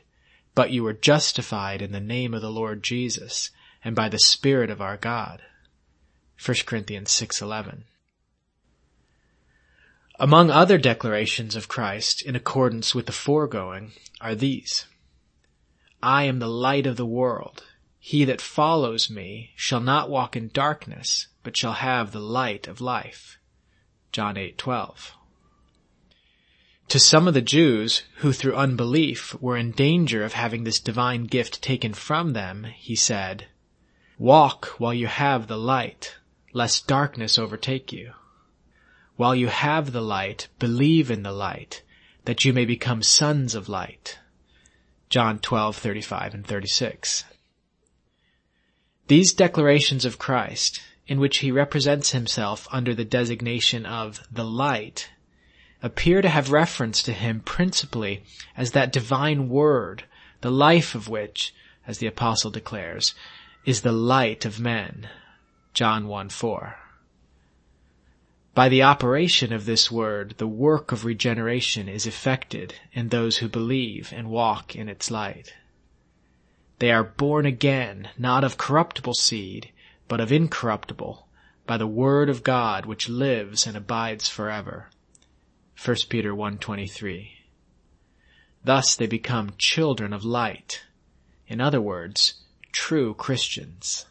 but 0.53 0.69
you 0.69 0.83
were 0.83 0.93
justified 0.93 1.81
in 1.81 1.91
the 1.91 1.99
name 1.99 2.31
of 2.31 2.43
the 2.43 2.51
Lord 2.51 2.83
Jesus 2.83 3.49
and 3.83 3.95
by 3.95 4.07
the 4.07 4.19
Spirit 4.19 4.69
of 4.69 4.79
our 4.79 4.97
God. 4.97 5.41
1 6.37 6.57
Corinthians 6.67 7.09
6:11. 7.09 7.85
Among 10.19 10.51
other 10.51 10.77
declarations 10.77 11.55
of 11.55 11.67
Christ 11.67 12.21
in 12.21 12.35
accordance 12.35 12.93
with 12.93 13.07
the 13.07 13.11
foregoing 13.11 13.93
are 14.21 14.35
these. 14.35 14.85
I 16.03 16.25
am 16.25 16.37
the 16.37 16.47
light 16.47 16.85
of 16.85 16.97
the 16.97 17.13
world. 17.19 17.63
He 17.97 18.25
that 18.25 18.41
follows 18.41 19.09
me 19.09 19.53
shall 19.55 19.81
not 19.81 20.11
walk 20.11 20.35
in 20.35 20.49
darkness, 20.49 21.29
but 21.41 21.57
shall 21.57 21.73
have 21.73 22.11
the 22.11 22.19
light 22.19 22.67
of 22.67 22.79
life. 22.79 23.39
John 24.11 24.37
8:12. 24.37 25.13
To 26.91 26.99
some 26.99 27.25
of 27.25 27.33
the 27.33 27.41
Jews, 27.41 28.03
who 28.15 28.33
through 28.33 28.53
unbelief 28.57 29.33
were 29.39 29.55
in 29.55 29.71
danger 29.71 30.25
of 30.25 30.33
having 30.33 30.65
this 30.65 30.77
divine 30.77 31.23
gift 31.23 31.61
taken 31.61 31.93
from 31.93 32.33
them, 32.33 32.65
he 32.65 32.97
said, 32.97 33.47
Walk 34.17 34.65
while 34.77 34.93
you 34.93 35.07
have 35.07 35.47
the 35.47 35.57
light, 35.57 36.17
lest 36.51 36.87
darkness 36.87 37.39
overtake 37.39 37.93
you. 37.93 38.11
While 39.15 39.33
you 39.33 39.47
have 39.47 39.93
the 39.93 40.01
light, 40.01 40.49
believe 40.59 41.09
in 41.09 41.23
the 41.23 41.31
light, 41.31 41.81
that 42.25 42.43
you 42.43 42.51
may 42.51 42.65
become 42.65 43.03
sons 43.03 43.55
of 43.55 43.69
light. 43.69 44.19
John 45.09 45.39
12, 45.39 45.77
35 45.77 46.33
and 46.33 46.45
36. 46.45 47.23
These 49.07 49.31
declarations 49.31 50.03
of 50.03 50.19
Christ, 50.19 50.81
in 51.07 51.21
which 51.21 51.37
he 51.37 51.53
represents 51.53 52.11
himself 52.11 52.67
under 52.69 52.93
the 52.93 53.05
designation 53.05 53.85
of 53.85 54.27
the 54.29 54.43
light, 54.43 55.07
appear 55.83 56.21
to 56.21 56.29
have 56.29 56.51
reference 56.51 57.01
to 57.03 57.13
him 57.13 57.39
principally 57.39 58.23
as 58.55 58.71
that 58.71 58.93
divine 58.93 59.49
word, 59.49 60.03
the 60.41 60.51
life 60.51 60.93
of 60.95 61.09
which, 61.09 61.53
as 61.87 61.97
the 61.97 62.07
apostle 62.07 62.51
declares, 62.51 63.15
is 63.65 63.81
the 63.81 63.91
light 63.91 64.45
of 64.45 64.59
men. 64.59 65.09
John 65.73 66.07
1 66.07 66.29
4. 66.29 66.77
By 68.53 68.67
the 68.67 68.83
operation 68.83 69.53
of 69.53 69.65
this 69.65 69.89
word, 69.89 70.35
the 70.37 70.47
work 70.47 70.91
of 70.91 71.05
regeneration 71.05 71.87
is 71.87 72.05
effected 72.05 72.75
in 72.91 73.07
those 73.07 73.37
who 73.37 73.47
believe 73.47 74.11
and 74.13 74.29
walk 74.29 74.75
in 74.75 74.89
its 74.89 75.09
light. 75.09 75.53
They 76.79 76.91
are 76.91 77.03
born 77.03 77.45
again, 77.45 78.09
not 78.17 78.43
of 78.43 78.57
corruptible 78.57 79.13
seed, 79.13 79.71
but 80.07 80.19
of 80.19 80.31
incorruptible, 80.31 81.27
by 81.65 81.77
the 81.77 81.87
word 81.87 82.27
of 82.27 82.43
God 82.43 82.85
which 82.85 83.07
lives 83.07 83.65
and 83.65 83.77
abides 83.77 84.27
forever. 84.27 84.89
1 85.83 85.97
Peter 86.09 86.31
1.23. 86.31 87.31
Thus 88.63 88.95
they 88.95 89.07
become 89.07 89.55
children 89.57 90.13
of 90.13 90.23
light, 90.23 90.83
In 91.47 91.59
other 91.59 91.81
words, 91.81 92.35
true 92.71 93.15
Christians. 93.15 94.05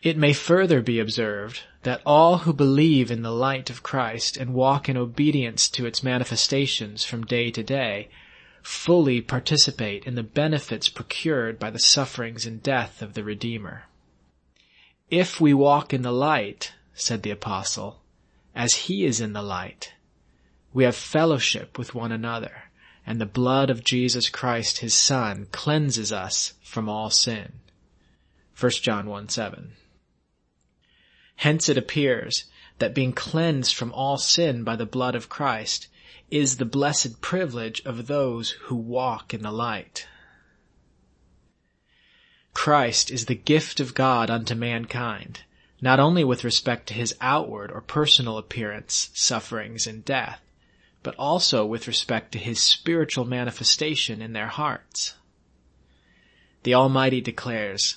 It 0.00 0.16
may 0.16 0.32
further 0.32 0.80
be 0.80 0.98
observed 0.98 1.60
that 1.82 2.00
all 2.06 2.38
who 2.38 2.54
believe 2.54 3.10
in 3.10 3.20
the 3.20 3.30
light 3.30 3.68
of 3.68 3.82
Christ 3.82 4.38
and 4.38 4.54
walk 4.54 4.88
in 4.88 4.96
obedience 4.96 5.68
to 5.70 5.84
its 5.84 6.02
manifestations 6.02 7.04
from 7.04 7.26
day 7.26 7.50
to 7.50 7.62
day 7.62 8.08
fully 8.62 9.20
participate 9.20 10.04
in 10.04 10.14
the 10.14 10.22
benefits 10.22 10.88
procured 10.88 11.58
by 11.58 11.70
the 11.70 11.78
sufferings 11.78 12.46
and 12.46 12.62
death 12.62 13.02
of 13.02 13.12
the 13.12 13.24
Redeemer. 13.24 13.84
If 15.10 15.40
we 15.40 15.52
walk 15.52 15.92
in 15.92 16.02
the 16.02 16.12
light, 16.12 16.72
said 16.94 17.22
the 17.22 17.30
apostle, 17.30 18.01
as 18.54 18.74
he 18.74 19.04
is 19.04 19.20
in 19.20 19.32
the 19.32 19.42
light, 19.42 19.94
we 20.72 20.84
have 20.84 20.96
fellowship 20.96 21.78
with 21.78 21.94
one 21.94 22.12
another, 22.12 22.64
and 23.06 23.20
the 23.20 23.26
blood 23.26 23.70
of 23.70 23.84
Jesus 23.84 24.28
Christ 24.28 24.78
his 24.78 24.94
Son 24.94 25.46
cleanses 25.52 26.12
us 26.12 26.54
from 26.62 26.88
all 26.88 27.10
sin. 27.10 27.52
1 28.58 28.70
John 28.82 29.06
1 29.06 29.28
7. 29.28 29.72
Hence 31.36 31.68
it 31.68 31.78
appears 31.78 32.44
that 32.78 32.94
being 32.94 33.12
cleansed 33.12 33.74
from 33.74 33.92
all 33.92 34.16
sin 34.18 34.64
by 34.64 34.76
the 34.76 34.86
blood 34.86 35.14
of 35.14 35.28
Christ 35.28 35.88
is 36.30 36.56
the 36.56 36.64
blessed 36.64 37.20
privilege 37.20 37.82
of 37.84 38.06
those 38.06 38.50
who 38.62 38.74
walk 38.74 39.34
in 39.34 39.42
the 39.42 39.52
light. 39.52 40.06
Christ 42.54 43.10
is 43.10 43.26
the 43.26 43.34
gift 43.34 43.80
of 43.80 43.94
God 43.94 44.30
unto 44.30 44.54
mankind, 44.54 45.40
not 45.82 45.98
only 45.98 46.22
with 46.22 46.44
respect 46.44 46.86
to 46.86 46.94
his 46.94 47.14
outward 47.20 47.72
or 47.72 47.80
personal 47.80 48.38
appearance, 48.38 49.10
sufferings, 49.12 49.86
and 49.86 50.04
death, 50.04 50.40
but 51.02 51.16
also 51.16 51.66
with 51.66 51.88
respect 51.88 52.30
to 52.30 52.38
his 52.38 52.62
spiritual 52.62 53.24
manifestation 53.24 54.22
in 54.22 54.32
their 54.32 54.46
hearts. 54.46 55.14
The 56.62 56.74
Almighty 56.74 57.20
declares, 57.20 57.96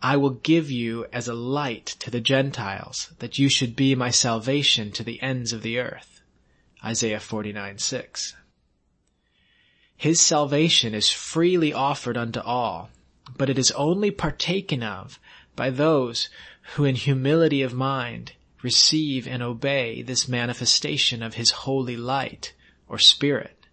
I 0.00 0.16
will 0.16 0.30
give 0.30 0.70
you 0.70 1.06
as 1.12 1.26
a 1.26 1.34
light 1.34 1.86
to 1.98 2.10
the 2.12 2.20
Gentiles, 2.20 3.10
that 3.18 3.38
you 3.38 3.48
should 3.48 3.74
be 3.74 3.96
my 3.96 4.10
salvation 4.10 4.92
to 4.92 5.02
the 5.02 5.20
ends 5.20 5.52
of 5.52 5.62
the 5.62 5.80
earth. 5.80 6.22
Isaiah 6.84 7.18
49, 7.18 7.78
6. 7.78 8.36
His 9.96 10.20
salvation 10.20 10.94
is 10.94 11.10
freely 11.10 11.72
offered 11.72 12.16
unto 12.16 12.38
all, 12.38 12.90
but 13.36 13.50
it 13.50 13.58
is 13.58 13.72
only 13.72 14.12
partaken 14.12 14.84
of 14.84 15.18
by 15.56 15.70
those 15.70 16.28
who 16.74 16.84
in 16.84 16.94
humility 16.94 17.62
of 17.62 17.72
mind 17.72 18.32
receive 18.62 19.26
and 19.26 19.42
obey 19.42 20.02
this 20.02 20.28
manifestation 20.28 21.22
of 21.22 21.34
his 21.34 21.50
holy 21.50 21.96
light 21.96 22.52
or 22.88 22.98
spirit, 22.98 23.66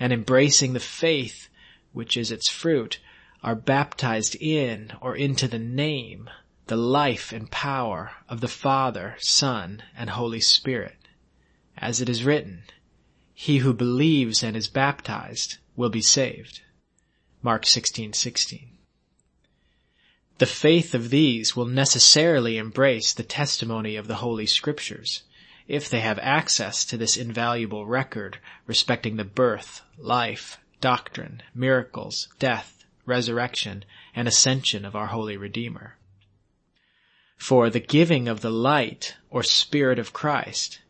and 0.00 0.12
embracing 0.12 0.72
the 0.72 0.80
faith 0.80 1.48
which 1.92 2.16
is 2.16 2.30
its 2.30 2.48
fruit, 2.48 2.98
are 3.42 3.54
baptized 3.54 4.34
in 4.36 4.92
or 5.00 5.14
into 5.14 5.46
the 5.46 5.58
name, 5.58 6.30
the 6.66 6.76
life 6.76 7.32
and 7.32 7.50
power 7.50 8.12
of 8.28 8.40
the 8.40 8.48
Father, 8.48 9.16
Son, 9.18 9.82
and 9.96 10.10
Holy 10.10 10.40
Spirit. 10.40 10.96
As 11.76 12.00
it 12.00 12.08
is 12.08 12.24
written, 12.24 12.62
he 13.34 13.58
who 13.58 13.74
believes 13.74 14.42
and 14.42 14.56
is 14.56 14.68
baptized 14.68 15.58
will 15.76 15.90
be 15.90 16.02
saved. 16.02 16.62
Mark 17.42 17.64
16:16. 17.64 18.68
The 20.42 20.46
faith 20.46 20.92
of 20.92 21.10
these 21.10 21.54
will 21.54 21.66
necessarily 21.66 22.58
embrace 22.58 23.12
the 23.12 23.22
testimony 23.22 23.94
of 23.94 24.08
the 24.08 24.16
Holy 24.16 24.46
Scriptures, 24.46 25.22
if 25.68 25.88
they 25.88 26.00
have 26.00 26.18
access 26.18 26.84
to 26.86 26.96
this 26.96 27.16
invaluable 27.16 27.86
record 27.86 28.38
respecting 28.66 29.14
the 29.14 29.24
birth, 29.24 29.82
life, 29.96 30.58
doctrine, 30.80 31.44
miracles, 31.54 32.26
death, 32.40 32.84
resurrection, 33.06 33.84
and 34.16 34.26
ascension 34.26 34.84
of 34.84 34.96
our 34.96 35.06
holy 35.06 35.36
Redeemer. 35.36 35.96
For 37.36 37.70
the 37.70 37.78
giving 37.78 38.26
of 38.26 38.40
the 38.40 38.50
light 38.50 39.14
or 39.30 39.44
Spirit 39.44 40.00
of 40.00 40.12
Christ, 40.12 40.80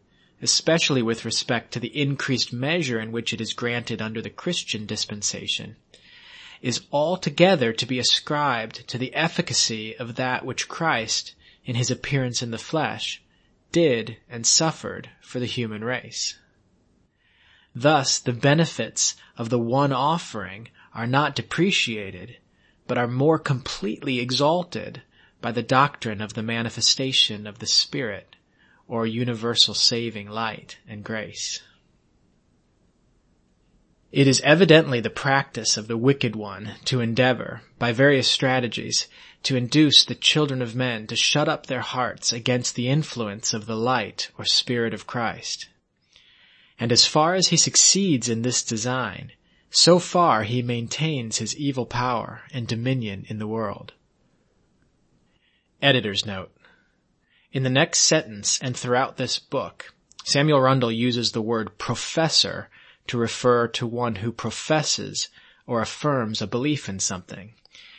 especially 0.41 1.03
with 1.03 1.27
respect 1.27 1.75
to 1.75 1.79
the 1.79 1.95
increased 1.95 2.55
measure 2.55 2.99
in 2.99 3.13
which 3.13 3.35
it 3.35 3.41
is 3.43 3.53
granted 3.53 4.01
under 4.01 4.23
the 4.23 4.31
Christian 4.31 4.87
dispensation, 4.87 5.77
is 6.63 6.87
altogether 6.93 7.73
to 7.73 7.85
be 7.85 7.99
ascribed 7.99 8.87
to 8.89 8.97
the 8.97 9.13
efficacy 9.15 9.97
of 9.97 10.15
that 10.15 10.47
which 10.47 10.69
Christ, 10.69 11.35
in 11.65 11.75
his 11.75 11.91
appearance 11.91 12.41
in 12.41 12.53
the 12.53 12.59
flesh, 12.59 13.21
did 13.73 14.17
and 14.31 14.47
suffered 14.47 15.11
for 15.21 15.41
the 15.41 15.47
human 15.47 15.83
race. 15.83 16.39
Thus, 17.75 18.19
the 18.19 18.33
benefits 18.33 19.17
of 19.37 19.49
the 19.49 19.59
one 19.59 19.93
offering 19.93 20.69
are 20.95 21.07
not 21.07 21.35
depreciated, 21.35 22.37
but 22.87 22.99
are 22.99 23.09
more 23.09 23.39
completely 23.39 24.21
exalted 24.21 25.03
by 25.41 25.51
the 25.53 25.63
doctrine 25.63 26.21
of 26.21 26.35
the 26.35 26.43
manifestation 26.43 27.47
of 27.47 27.59
the 27.59 27.67
Spirit, 27.67 28.37
or 28.87 29.07
universal 29.07 29.75
saving 29.75 30.29
light 30.29 30.79
and 30.87 31.03
grace. 31.03 31.61
It 34.13 34.29
is 34.29 34.43
evidently 34.43 35.01
the 35.01 35.09
practice 35.09 35.79
of 35.79 35.89
the 35.89 35.97
wicked 35.97 36.37
one 36.37 36.75
to 36.85 37.01
endeavor, 37.01 37.63
by 37.79 37.93
various 37.93 38.31
strategies, 38.31 39.09
to 39.45 39.57
induce 39.57 40.05
the 40.05 40.15
children 40.15 40.61
of 40.61 40.75
men 40.75 41.07
to 41.07 41.17
shut 41.17 41.49
up 41.49 41.65
their 41.65 41.81
hearts 41.81 42.31
against 42.31 42.75
the 42.75 42.89
influence 42.89 43.55
of 43.55 43.65
the 43.65 43.75
light 43.75 44.31
or 44.37 44.45
Spirit 44.45 44.93
of 44.93 45.07
Christ. 45.07 45.71
And 46.79 46.93
as 46.93 47.07
far 47.07 47.35
as 47.35 47.49
he 47.49 47.57
succeeds 47.57 48.29
in 48.29 48.43
this 48.43 48.63
design, 48.63 49.33
so 49.71 49.99
far 49.99 50.43
he 50.43 50.61
maintains 50.61 51.39
his 51.39 51.57
evil 51.57 51.87
power 51.87 52.43
and 52.53 52.69
dominion 52.69 53.25
in 53.29 53.39
the 53.39 53.47
world. 53.47 53.95
Editor's 55.81 56.27
note. 56.27 56.55
In 57.51 57.63
the 57.63 57.71
next 57.71 58.01
sentence 58.01 58.59
and 58.61 58.77
throughout 58.77 59.17
this 59.17 59.39
book, 59.39 59.95
Samuel 60.23 60.61
Rundell 60.61 60.93
uses 60.93 61.33
the 61.33 61.41
word 61.41 61.79
professor 61.79 62.69
to 63.07 63.19
refer 63.19 63.69
to 63.69 63.87
one 63.87 64.17
who 64.17 64.33
professes 64.33 65.29
or 65.67 65.81
affirms 65.81 66.41
a 66.41 66.47
belief 66.47 66.89
in 66.89 66.99
something. 66.99 67.55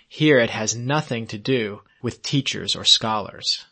Here 0.08 0.39
it 0.39 0.52
has 0.52 0.76
nothing 0.76 1.28
to 1.28 1.38
do 1.38 1.82
with 2.02 2.22
teachers 2.22 2.76
or 2.76 2.86
scholars. 2.86 3.66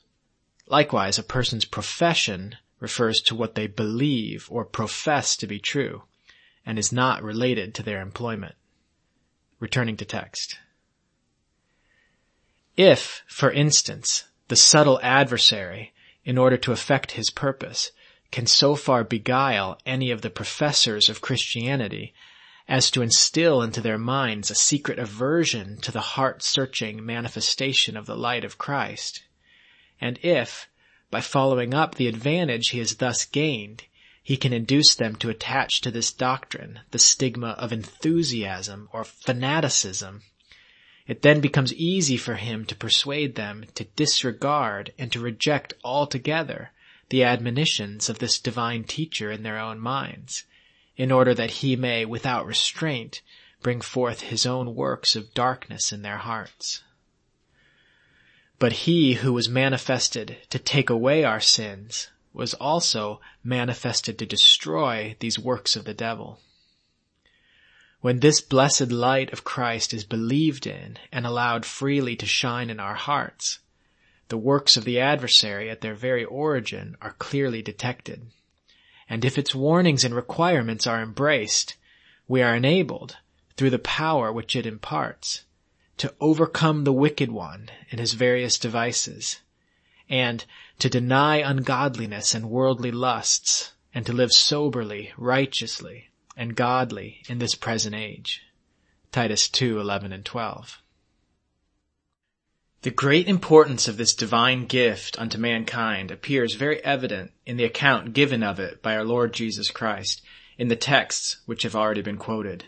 Likewise, 0.68 1.20
a 1.20 1.24
person's 1.24 1.66
profession 1.66 2.56
refers 2.80 3.22
to 3.22 3.36
what 3.36 3.56
they 3.56 3.68
believe 3.68 4.48
or 4.50 4.66
profess 4.66 5.36
to 5.38 5.48
be 5.48 5.60
true 5.60 6.04
and 6.66 6.80
is 6.80 6.92
not 6.92 7.24
related 7.24 7.76
to 7.76 7.84
their 7.84 8.02
employment. 8.02 8.56
Returning 9.60 9.98
to 9.98 10.06
text. 10.06 10.58
If, 12.76 13.24
for 13.28 13.52
instance, 13.52 14.26
the 14.48 14.56
subtle 14.56 15.00
adversary, 15.04 15.94
in 16.24 16.38
order 16.38 16.58
to 16.58 16.72
effect 16.72 17.12
his 17.12 17.30
purpose, 17.30 17.92
can 18.32 18.48
so 18.48 18.76
far 18.76 19.04
beguile 19.04 19.78
any 19.86 20.10
of 20.10 20.22
the 20.22 20.30
professors 20.30 21.10
of 21.10 21.22
Christianity 21.22 22.14
as 22.68 22.90
to 22.92 23.02
instill 23.02 23.62
into 23.62 23.82
their 23.82 23.98
minds 23.98 24.50
a 24.50 24.56
secret 24.56 24.98
aversion 24.98 25.78
to 25.82 25.92
the 25.92 26.00
heart-searching 26.00 27.06
manifestation 27.06 27.98
of 27.98 28.06
the 28.06 28.16
light 28.16 28.46
of 28.46 28.58
Christ, 28.58 29.24
and 30.00 30.18
if, 30.24 30.70
by 31.10 31.20
following 31.20 31.74
up 31.74 31.96
the 31.96 32.08
advantage 32.08 32.70
he 32.70 32.80
has 32.80 32.96
thus 32.96 33.26
gained, 33.26 33.84
he 34.24 34.38
can 34.38 34.54
induce 34.54 34.96
them 34.96 35.16
to 35.18 35.30
attach 35.30 35.82
to 35.82 35.92
this 35.92 36.14
doctrine 36.14 36.80
the 36.92 37.00
stigma 37.00 37.50
of 37.50 37.74
enthusiasm 37.74 38.88
or 38.94 39.04
fanaticism. 39.04 40.22
It 41.06 41.22
then 41.22 41.42
becomes 41.42 41.74
easy 41.74 42.16
for 42.16 42.36
him 42.36 42.66
to 42.68 42.76
persuade 42.76 43.36
them 43.36 43.66
to 43.76 43.84
disregard 43.84 44.94
and 44.98 45.12
to 45.12 45.20
reject 45.20 45.74
altogether 45.84 46.72
the 47.12 47.24
admonitions 47.26 48.10
of 48.10 48.20
this 48.20 48.40
divine 48.40 48.86
teacher 48.86 49.30
in 49.30 49.44
their 49.44 49.60
own 49.60 49.78
minds, 49.78 50.46
in 50.96 51.12
order 51.12 51.34
that 51.34 51.52
he 51.52 51.76
may, 51.76 52.06
without 52.06 52.46
restraint, 52.46 53.22
bring 53.62 53.82
forth 53.82 54.22
his 54.22 54.46
own 54.46 54.74
works 54.74 55.14
of 55.14 55.34
darkness 55.34 55.92
in 55.92 56.04
their 56.04 56.20
hearts. 56.20 56.84
But 58.60 58.88
he 58.88 59.16
who 59.16 59.34
was 59.34 59.50
manifested 59.50 60.38
to 60.52 60.58
take 60.58 60.90
away 60.90 61.26
our 61.26 61.42
sins 61.42 62.08
was 62.32 62.54
also 62.54 63.20
manifested 63.44 64.18
to 64.18 64.26
destroy 64.26 65.18
these 65.20 65.38
works 65.38 65.76
of 65.76 65.84
the 65.84 65.94
devil. 65.94 66.40
When 68.00 68.22
this 68.22 68.40
blessed 68.40 68.90
light 68.90 69.34
of 69.34 69.44
Christ 69.44 69.94
is 69.94 70.06
believed 70.06 70.66
in 70.66 70.98
and 71.12 71.26
allowed 71.26 71.66
freely 71.66 72.16
to 72.16 72.26
shine 72.26 72.70
in 72.70 72.80
our 72.80 72.96
hearts, 72.96 73.60
the 74.32 74.38
works 74.38 74.78
of 74.78 74.86
the 74.86 74.98
adversary 74.98 75.70
at 75.70 75.82
their 75.82 75.94
very 75.94 76.24
origin 76.24 76.96
are 77.02 77.12
clearly 77.20 77.62
detected. 77.62 78.32
And 79.10 79.26
if 79.26 79.38
its 79.38 79.54
warnings 79.54 80.06
and 80.06 80.16
requirements 80.16 80.88
are 80.88 81.02
embraced, 81.02 81.76
we 82.30 82.42
are 82.42 82.56
enabled, 82.56 83.18
through 83.58 83.72
the 83.72 83.78
power 83.78 84.32
which 84.32 84.56
it 84.56 84.66
imparts, 84.66 85.44
to 85.98 86.16
overcome 86.22 86.86
the 86.86 86.94
wicked 86.94 87.30
one 87.30 87.70
and 87.92 88.00
his 88.00 88.14
various 88.14 88.58
devices, 88.58 89.42
and 90.08 90.46
to 90.80 90.90
deny 90.90 91.40
ungodliness 91.40 92.34
and 92.34 92.50
worldly 92.50 92.90
lusts, 92.90 93.74
and 93.94 94.06
to 94.06 94.14
live 94.14 94.32
soberly, 94.32 95.12
righteously, 95.18 96.10
and 96.38 96.56
godly 96.56 97.22
in 97.28 97.40
this 97.40 97.54
present 97.54 97.96
age, 97.96 98.42
Titus 99.12 99.50
2, 99.50 99.78
11 99.78 100.14
and 100.14 100.24
12. 100.24 100.81
The 102.84 102.90
great 102.90 103.28
importance 103.28 103.88
of 103.88 103.98
this 103.98 104.16
divine 104.16 104.66
gift 104.66 105.20
unto 105.20 105.38
mankind 105.38 106.10
appears 106.10 106.56
very 106.56 106.84
evident 106.84 107.32
in 107.46 107.58
the 107.58 107.64
account 107.64 108.14
given 108.14 108.42
of 108.42 108.60
it 108.60 108.82
by 108.82 108.96
our 108.96 109.04
Lord 109.04 109.34
Jesus 109.34 109.70
Christ 109.70 110.24
in 110.58 110.68
the 110.68 110.76
texts 110.76 111.38
which 111.46 111.62
have 111.62 111.76
already 111.76 112.02
been 112.02 112.18
quoted. 112.18 112.66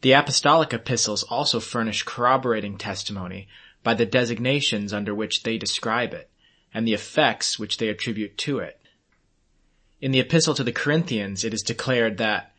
The 0.00 0.12
apostolic 0.12 0.72
epistles 0.72 1.22
also 1.22 1.60
furnish 1.60 2.02
corroborating 2.02 2.78
testimony 2.78 3.46
by 3.84 3.94
the 3.94 4.06
designations 4.06 4.92
under 4.92 5.14
which 5.14 5.44
they 5.44 5.56
describe 5.56 6.12
it 6.12 6.28
and 6.74 6.84
the 6.84 6.94
effects 6.94 7.60
which 7.60 7.78
they 7.78 7.88
attribute 7.88 8.36
to 8.38 8.58
it. 8.58 8.80
In 10.00 10.10
the 10.10 10.20
epistle 10.20 10.54
to 10.54 10.64
the 10.64 10.72
Corinthians, 10.72 11.44
it 11.44 11.54
is 11.54 11.62
declared 11.62 12.18
that 12.18 12.54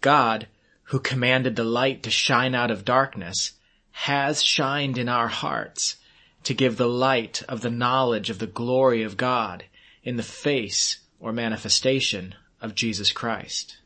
God, 0.00 0.48
who 0.84 0.98
commanded 0.98 1.54
the 1.54 1.64
light 1.64 2.02
to 2.02 2.10
shine 2.10 2.56
out 2.56 2.72
of 2.72 2.84
darkness, 2.84 3.52
has 4.00 4.42
shined 4.42 4.98
in 4.98 5.08
our 5.08 5.26
hearts 5.26 5.96
to 6.44 6.52
give 6.52 6.76
the 6.76 6.88
light 6.88 7.42
of 7.48 7.62
the 7.62 7.70
knowledge 7.70 8.28
of 8.28 8.38
the 8.38 8.46
glory 8.46 9.02
of 9.02 9.16
God 9.16 9.64
in 10.04 10.16
the 10.16 10.22
face 10.22 10.98
or 11.18 11.32
manifestation 11.32 12.34
of 12.60 12.74
Jesus 12.74 13.10
Christ. 13.10 13.78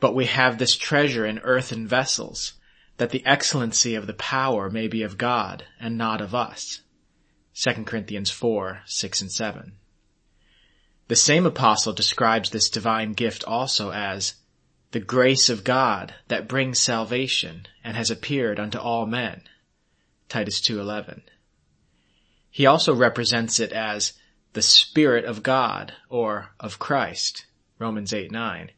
But 0.00 0.14
we 0.14 0.26
have 0.26 0.58
this 0.58 0.76
treasure 0.76 1.24
in 1.24 1.38
earthen 1.38 1.86
vessels, 1.86 2.54
that 2.96 3.10
the 3.10 3.24
excellency 3.24 3.94
of 3.94 4.08
the 4.08 4.14
power 4.14 4.68
may 4.68 4.88
be 4.88 5.04
of 5.04 5.16
God 5.16 5.64
and 5.78 5.96
not 5.96 6.20
of 6.20 6.34
us. 6.34 6.82
2 7.54 7.84
Corinthians 7.84 8.32
4, 8.32 8.80
6 8.86 9.20
and 9.20 9.32
7. 9.32 9.72
The 11.06 11.16
same 11.16 11.46
apostle 11.46 11.92
describes 11.92 12.50
this 12.50 12.68
divine 12.68 13.12
gift 13.12 13.44
also 13.44 13.92
as 13.92 14.34
the 14.90 15.00
grace 15.00 15.50
of 15.50 15.64
God 15.64 16.14
that 16.28 16.48
brings 16.48 16.78
salvation 16.78 17.66
and 17.84 17.96
has 17.96 18.10
appeared 18.10 18.58
unto 18.58 18.78
all 18.78 19.04
men. 19.06 19.42
Titus 20.28 20.60
2:11. 20.60 21.22
He 22.50 22.64
also 22.64 22.94
represents 22.94 23.60
it 23.60 23.72
as 23.72 24.14
the 24.54 24.62
Spirit 24.62 25.24
of 25.24 25.42
God 25.42 25.92
or 26.08 26.54
of 26.58 26.78
Christ. 26.78 27.46
Romans 27.78 28.12
8:9. 28.12 28.70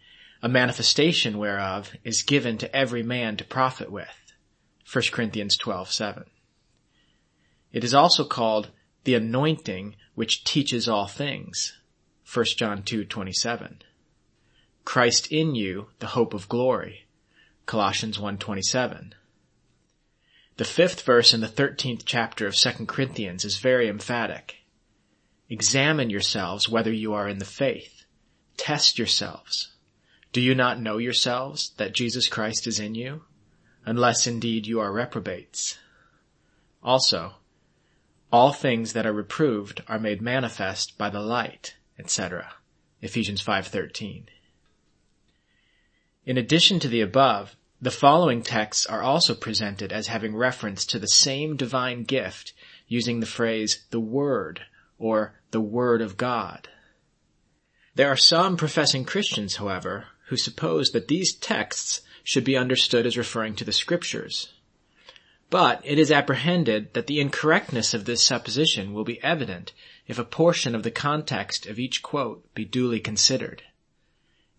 A 0.42 0.48
manifestation 0.48 1.38
whereof 1.38 1.94
is 2.02 2.22
given 2.22 2.58
to 2.58 2.74
every 2.74 3.02
man 3.02 3.36
to 3.36 3.44
profit 3.44 3.90
with. 3.90 4.32
1 4.84 5.12
Corinthians 5.12 5.56
12:7. 5.56 6.24
It 7.72 7.84
is 7.84 7.94
also 7.94 8.24
called 8.24 8.70
the 9.04 9.14
anointing 9.14 9.94
which 10.14 10.42
teaches 10.42 10.88
all 10.88 11.06
things. 11.06 11.78
1 12.24 12.56
John 12.56 12.82
2:27. 12.82 13.82
Christ 14.84 15.30
in 15.30 15.54
you, 15.54 15.88
the 15.98 16.08
hope 16.08 16.34
of 16.34 16.48
glory. 16.48 17.06
Colossians 17.66 18.18
1.27. 18.18 19.12
The 20.56 20.64
fifth 20.64 21.02
verse 21.02 21.32
in 21.32 21.40
the 21.40 21.46
13th 21.46 22.02
chapter 22.04 22.46
of 22.46 22.54
2 22.54 22.86
Corinthians 22.86 23.44
is 23.44 23.58
very 23.58 23.88
emphatic. 23.88 24.56
Examine 25.48 26.10
yourselves 26.10 26.68
whether 26.68 26.92
you 26.92 27.14
are 27.14 27.28
in 27.28 27.38
the 27.38 27.44
faith. 27.44 28.04
Test 28.56 28.98
yourselves. 28.98 29.72
Do 30.32 30.40
you 30.40 30.54
not 30.54 30.80
know 30.80 30.98
yourselves 30.98 31.70
that 31.78 31.94
Jesus 31.94 32.28
Christ 32.28 32.66
is 32.66 32.78
in 32.78 32.94
you? 32.94 33.22
Unless 33.84 34.26
indeed 34.26 34.66
you 34.66 34.80
are 34.80 34.92
reprobates. 34.92 35.78
Also, 36.82 37.34
all 38.32 38.52
things 38.52 38.92
that 38.92 39.06
are 39.06 39.12
reproved 39.12 39.82
are 39.88 39.98
made 39.98 40.22
manifest 40.22 40.96
by 40.96 41.10
the 41.10 41.20
light, 41.20 41.74
etc. 41.98 42.54
Ephesians 43.00 43.42
5:13. 43.42 44.28
In 46.30 46.38
addition 46.38 46.78
to 46.78 46.86
the 46.86 47.00
above, 47.00 47.56
the 47.82 47.90
following 47.90 48.44
texts 48.44 48.86
are 48.86 49.02
also 49.02 49.34
presented 49.34 49.90
as 49.90 50.06
having 50.06 50.36
reference 50.36 50.84
to 50.84 51.00
the 51.00 51.08
same 51.08 51.56
divine 51.56 52.04
gift 52.04 52.52
using 52.86 53.18
the 53.18 53.26
phrase 53.26 53.84
the 53.90 53.98
Word 53.98 54.60
or 54.96 55.40
the 55.50 55.60
Word 55.60 56.00
of 56.00 56.16
God. 56.16 56.68
There 57.96 58.06
are 58.06 58.16
some 58.16 58.56
professing 58.56 59.04
Christians, 59.04 59.56
however, 59.56 60.06
who 60.28 60.36
suppose 60.36 60.90
that 60.90 61.08
these 61.08 61.34
texts 61.34 62.02
should 62.22 62.44
be 62.44 62.56
understood 62.56 63.06
as 63.06 63.18
referring 63.18 63.56
to 63.56 63.64
the 63.64 63.72
scriptures. 63.72 64.52
But 65.50 65.80
it 65.82 65.98
is 65.98 66.12
apprehended 66.12 66.94
that 66.94 67.08
the 67.08 67.18
incorrectness 67.18 67.92
of 67.92 68.04
this 68.04 68.24
supposition 68.24 68.94
will 68.94 69.02
be 69.02 69.20
evident 69.24 69.72
if 70.06 70.16
a 70.16 70.24
portion 70.24 70.76
of 70.76 70.84
the 70.84 70.92
context 70.92 71.66
of 71.66 71.80
each 71.80 72.02
quote 72.04 72.54
be 72.54 72.64
duly 72.64 73.00
considered. 73.00 73.64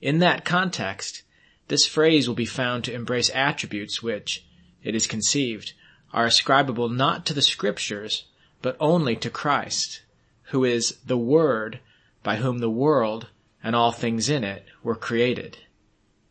In 0.02 0.20
that 0.20 0.44
context, 0.44 1.24
this 1.72 1.88
phrase 1.88 2.28
will 2.28 2.36
be 2.36 2.46
found 2.46 2.84
to 2.84 2.94
embrace 2.94 3.30
attributes 3.34 4.04
which, 4.04 4.46
it 4.84 4.94
is 4.94 5.08
conceived, 5.08 5.72
are 6.12 6.26
ascribable 6.26 6.90
not 6.90 7.26
to 7.26 7.34
the 7.34 7.42
scriptures, 7.42 8.26
but 8.62 8.76
only 8.78 9.16
to 9.16 9.30
Christ, 9.30 10.02
who 10.50 10.66
is 10.66 10.98
the 11.06 11.18
Word 11.18 11.80
by 12.24 12.36
whom 12.36 12.60
the 12.60 12.70
world 12.70 13.28
and 13.64 13.74
all 13.74 13.94
things 13.94 14.28
in 14.28 14.44
it 14.44 14.66
were 14.84 14.98
created. 14.98 15.60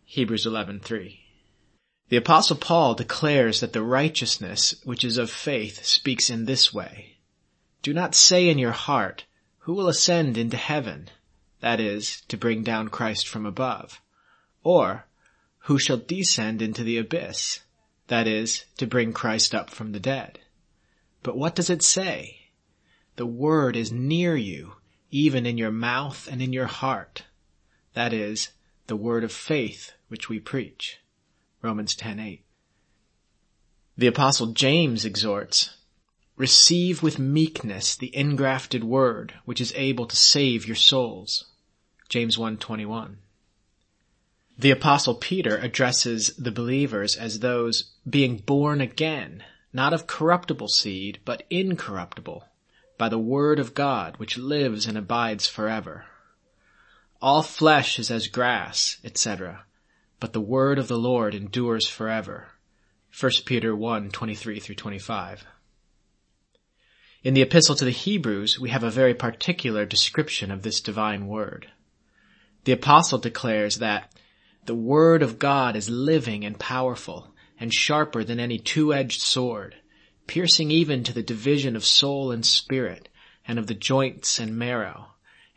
Hebrews 0.04 0.44
11:3. 0.44 1.20
The 2.10 2.18
apostle 2.18 2.56
Paul 2.56 2.94
declares 2.94 3.60
that 3.60 3.72
the 3.72 3.82
righteousness 3.82 4.74
which 4.84 5.06
is 5.06 5.16
of 5.16 5.30
faith 5.30 5.86
speaks 5.86 6.28
in 6.28 6.44
this 6.44 6.74
way. 6.74 7.16
Do 7.80 7.94
not 7.94 8.14
say 8.14 8.50
in 8.50 8.58
your 8.58 8.72
heart, 8.72 9.24
who 9.60 9.72
will 9.72 9.88
ascend 9.88 10.36
into 10.36 10.58
heaven? 10.58 11.08
That 11.60 11.80
is, 11.80 12.20
to 12.28 12.36
bring 12.36 12.62
down 12.62 12.88
Christ 12.88 13.26
from 13.26 13.46
above. 13.46 14.02
Or, 14.62 15.06
who 15.64 15.78
shall 15.78 15.96
descend 15.96 16.62
into 16.62 16.82
the 16.82 16.96
abyss? 16.96 17.60
That 18.06 18.26
is, 18.26 18.64
to 18.78 18.86
bring 18.86 19.12
Christ 19.12 19.54
up 19.54 19.70
from 19.70 19.92
the 19.92 20.00
dead. 20.00 20.40
But 21.22 21.36
what 21.36 21.54
does 21.54 21.70
it 21.70 21.82
say? 21.82 22.48
The 23.16 23.26
word 23.26 23.76
is 23.76 23.92
near 23.92 24.36
you, 24.36 24.76
even 25.10 25.44
in 25.44 25.58
your 25.58 25.70
mouth 25.70 26.26
and 26.30 26.40
in 26.40 26.52
your 26.52 26.66
heart. 26.66 27.24
That 27.94 28.12
is, 28.12 28.50
the 28.86 28.96
word 28.96 29.22
of 29.22 29.32
faith 29.32 29.92
which 30.08 30.28
we 30.28 30.40
preach. 30.40 30.98
Romans 31.62 31.94
10:8. 31.94 32.40
The 33.96 34.06
apostle 34.06 34.48
James 34.48 35.04
exhorts, 35.04 35.76
receive 36.36 37.02
with 37.02 37.18
meekness 37.18 37.94
the 37.94 38.10
ingrafted 38.16 38.82
word 38.82 39.34
which 39.44 39.60
is 39.60 39.74
able 39.76 40.06
to 40.06 40.16
save 40.16 40.66
your 40.66 40.76
souls. 40.76 41.44
James 42.08 42.38
1:21. 42.38 43.18
The 44.60 44.72
apostle 44.72 45.14
Peter 45.14 45.56
addresses 45.56 46.36
the 46.36 46.50
believers 46.50 47.16
as 47.16 47.38
those 47.38 47.92
being 48.06 48.36
born 48.36 48.82
again, 48.82 49.42
not 49.72 49.94
of 49.94 50.06
corruptible 50.06 50.68
seed, 50.68 51.18
but 51.24 51.44
incorruptible, 51.48 52.46
by 52.98 53.08
the 53.08 53.18
word 53.18 53.58
of 53.58 53.72
God 53.72 54.18
which 54.18 54.36
lives 54.36 54.84
and 54.84 54.98
abides 54.98 55.46
forever. 55.46 56.04
All 57.22 57.42
flesh 57.42 57.98
is 57.98 58.10
as 58.10 58.28
grass, 58.28 58.98
etc., 59.02 59.64
but 60.18 60.34
the 60.34 60.42
word 60.42 60.78
of 60.78 60.88
the 60.88 60.98
Lord 60.98 61.34
endures 61.34 61.88
forever. 61.88 62.48
1 63.18 63.32
Peter 63.46 63.74
1, 63.74 64.10
23 64.10 64.60
through 64.60 64.74
25. 64.74 65.46
In 67.22 67.32
the 67.32 67.40
epistle 67.40 67.76
to 67.76 67.86
the 67.86 67.90
Hebrews, 67.92 68.60
we 68.60 68.68
have 68.68 68.84
a 68.84 68.90
very 68.90 69.14
particular 69.14 69.86
description 69.86 70.50
of 70.50 70.60
this 70.60 70.82
divine 70.82 71.28
word. 71.28 71.70
The 72.64 72.72
apostle 72.72 73.18
declares 73.18 73.78
that 73.78 74.12
the 74.70 74.74
word 74.76 75.20
of 75.20 75.40
God 75.40 75.74
is 75.74 75.90
living 75.90 76.44
and 76.44 76.56
powerful 76.56 77.34
and 77.58 77.74
sharper 77.74 78.22
than 78.22 78.38
any 78.38 78.56
two-edged 78.56 79.20
sword, 79.20 79.74
piercing 80.28 80.70
even 80.70 81.02
to 81.02 81.12
the 81.12 81.24
division 81.24 81.74
of 81.74 81.84
soul 81.84 82.30
and 82.30 82.46
spirit 82.46 83.08
and 83.48 83.58
of 83.58 83.66
the 83.66 83.74
joints 83.74 84.38
and 84.38 84.56
marrow, 84.56 85.08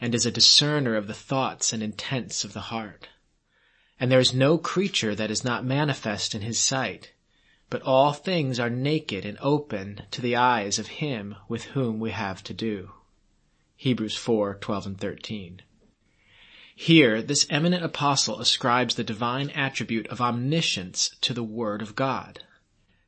and 0.02 0.16
is 0.16 0.26
a 0.26 0.32
discerner 0.32 0.96
of 0.96 1.06
the 1.06 1.14
thoughts 1.14 1.72
and 1.72 1.84
intents 1.84 2.44
of 2.44 2.54
the 2.54 2.74
heart. 2.74 3.08
And 4.00 4.12
there 4.12 4.20
is 4.20 4.34
no 4.34 4.58
creature 4.58 5.14
that 5.14 5.30
is 5.30 5.44
not 5.44 5.64
manifest 5.64 6.34
in 6.34 6.42
his 6.42 6.58
sight, 6.58 7.12
but 7.70 7.84
all 7.84 8.14
things 8.14 8.60
are 8.60 8.68
naked 8.68 9.26
and 9.26 9.38
open 9.42 10.02
to 10.10 10.22
the 10.22 10.38
eyes 10.38 10.80
of 10.80 10.88
him 10.88 11.36
with 11.48 11.66
whom 11.66 12.00
we 12.00 12.10
have 12.10 12.44
to 12.46 12.54
do. 12.56 12.90
Hebrews 13.76 14.16
4, 14.16 14.56
12 14.56 14.86
and 14.88 15.00
13. 15.00 15.62
Here, 16.76 17.22
this 17.22 17.46
eminent 17.50 17.84
apostle 17.84 18.40
ascribes 18.40 18.96
the 18.96 19.04
divine 19.04 19.52
attribute 19.52 20.08
of 20.08 20.20
omniscience 20.20 21.16
to 21.22 21.34
the 21.34 21.44
Word 21.44 21.82
of 21.82 21.96
God. 21.96 22.44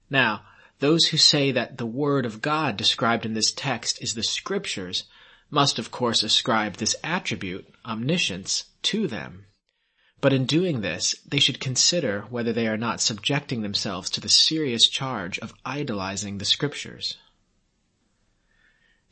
Now, 0.10 0.46
those 0.80 1.08
who 1.08 1.18
say 1.18 1.52
that 1.52 1.78
the 1.78 1.86
Word 1.86 2.26
of 2.26 2.42
God 2.42 2.78
described 2.78 3.26
in 3.26 3.34
this 3.34 3.52
text 3.52 4.02
is 4.02 4.14
the 4.14 4.24
Scriptures 4.24 5.06
must 5.50 5.80
of 5.80 5.90
course 5.90 6.22
ascribe 6.22 6.76
this 6.76 6.96
attribute, 7.04 7.68
omniscience, 7.86 8.66
to 8.84 9.08
them. 9.08 9.46
But 10.22 10.34
in 10.34 10.46
doing 10.46 10.82
this, 10.82 11.16
they 11.26 11.40
should 11.40 11.60
consider 11.60 12.22
whether 12.30 12.54
they 12.54 12.68
are 12.68 12.78
not 12.78 13.02
subjecting 13.02 13.62
themselves 13.62 14.10
to 14.12 14.22
the 14.22 14.30
serious 14.30 14.88
charge 14.88 15.40
of 15.40 15.54
idolizing 15.66 16.38
the 16.38 16.46
Scriptures. 16.46 17.18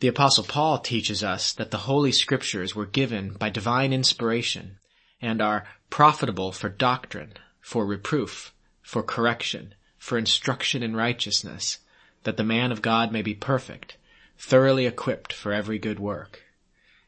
The 0.03 0.09
apostle 0.09 0.43
Paul 0.43 0.79
teaches 0.79 1.23
us 1.23 1.53
that 1.53 1.71
the 1.71 1.87
Holy 1.87 2.11
Scriptures 2.11 2.75
were 2.75 2.85
given 2.85 3.35
by 3.35 3.49
divine 3.49 3.93
inspiration 3.93 4.79
and 5.21 5.41
are 5.41 5.65
profitable 5.89 6.51
for 6.51 6.67
doctrine, 6.67 7.35
for 7.61 7.85
reproof, 7.85 8.53
for 8.81 9.01
correction, 9.01 9.75
for 9.97 10.17
instruction 10.17 10.83
in 10.83 10.93
righteousness, 10.93 11.77
that 12.23 12.35
the 12.35 12.43
man 12.43 12.73
of 12.73 12.81
God 12.81 13.13
may 13.13 13.21
be 13.21 13.33
perfect, 13.33 13.95
thoroughly 14.37 14.85
equipped 14.87 15.31
for 15.31 15.53
every 15.53 15.79
good 15.79 16.01
work, 16.01 16.41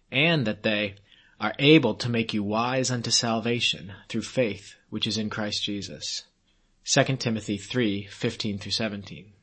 and 0.10 0.48
that 0.48 0.64
they 0.64 0.96
are 1.38 1.54
able 1.60 1.96
to 1.96 2.08
make 2.08 2.34
you 2.34 2.44
wise 2.44 2.90
unto 2.90 3.12
salvation 3.12 3.92
through 4.08 4.22
faith 4.22 4.76
which 4.90 5.06
is 5.06 5.18
in 5.18 5.30
Christ 5.30 5.62
Jesus. 5.64 6.24
2 6.86 7.18
Timothy 7.18 7.58
3, 7.58 8.06
15 8.06 8.58
through 8.58 8.72
17. 8.72 9.34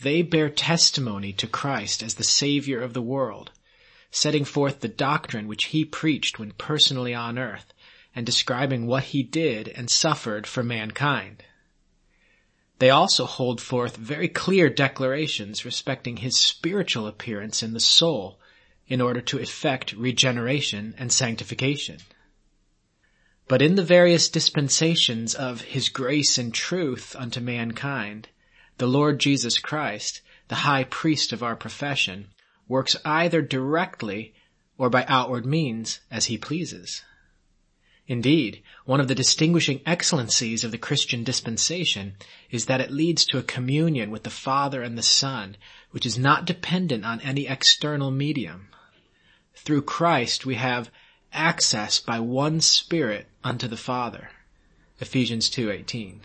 They 0.00 0.22
bear 0.22 0.48
testimony 0.48 1.32
to 1.32 1.48
Christ 1.48 2.04
as 2.04 2.14
the 2.14 2.22
Savior 2.22 2.80
of 2.80 2.94
the 2.94 3.02
world, 3.02 3.50
setting 4.12 4.44
forth 4.44 4.78
the 4.78 4.86
doctrine 4.86 5.48
which 5.48 5.64
he 5.66 5.84
preached 5.84 6.38
when 6.38 6.52
personally 6.52 7.14
on 7.14 7.36
earth, 7.36 7.72
and 8.14 8.24
describing 8.24 8.86
what 8.86 9.04
he 9.04 9.24
did 9.24 9.66
and 9.68 9.90
suffered 9.90 10.46
for 10.46 10.62
mankind. 10.62 11.42
They 12.78 12.90
also 12.90 13.26
hold 13.26 13.60
forth 13.60 13.96
very 13.96 14.28
clear 14.28 14.70
declarations 14.70 15.64
respecting 15.64 16.18
his 16.18 16.38
spiritual 16.38 17.08
appearance 17.08 17.60
in 17.60 17.72
the 17.72 17.80
soul 17.80 18.38
in 18.86 19.00
order 19.00 19.20
to 19.22 19.40
effect 19.40 19.94
regeneration 19.94 20.94
and 20.96 21.12
sanctification. 21.12 21.98
But 23.48 23.62
in 23.62 23.74
the 23.74 23.82
various 23.82 24.28
dispensations 24.28 25.34
of 25.34 25.62
his 25.62 25.88
grace 25.88 26.38
and 26.38 26.54
truth 26.54 27.16
unto 27.16 27.40
mankind, 27.40 28.28
the 28.78 28.86
Lord 28.86 29.18
Jesus 29.18 29.58
Christ, 29.58 30.22
the 30.48 30.62
high 30.66 30.84
priest 30.84 31.32
of 31.32 31.42
our 31.42 31.56
profession, 31.56 32.28
works 32.68 32.96
either 33.04 33.42
directly 33.42 34.34
or 34.76 34.88
by 34.88 35.04
outward 35.08 35.44
means 35.44 36.00
as 36.10 36.26
he 36.26 36.38
pleases. 36.38 37.02
Indeed, 38.06 38.62
one 38.86 39.00
of 39.00 39.08
the 39.08 39.14
distinguishing 39.14 39.82
excellencies 39.84 40.64
of 40.64 40.70
the 40.70 40.78
Christian 40.78 41.24
dispensation 41.24 42.14
is 42.50 42.64
that 42.66 42.80
it 42.80 42.90
leads 42.90 43.26
to 43.26 43.38
a 43.38 43.42
communion 43.42 44.10
with 44.10 44.22
the 44.22 44.30
Father 44.30 44.82
and 44.82 44.96
the 44.96 45.02
Son, 45.02 45.56
which 45.90 46.06
is 46.06 46.16
not 46.16 46.46
dependent 46.46 47.04
on 47.04 47.20
any 47.20 47.46
external 47.46 48.10
medium. 48.10 48.68
Through 49.54 49.82
Christ 49.82 50.46
we 50.46 50.54
have 50.54 50.90
access 51.32 52.00
by 52.00 52.20
one 52.20 52.62
Spirit 52.62 53.28
unto 53.44 53.68
the 53.68 53.76
Father. 53.76 54.30
Ephesians 55.00 55.50
2:18. 55.50 56.20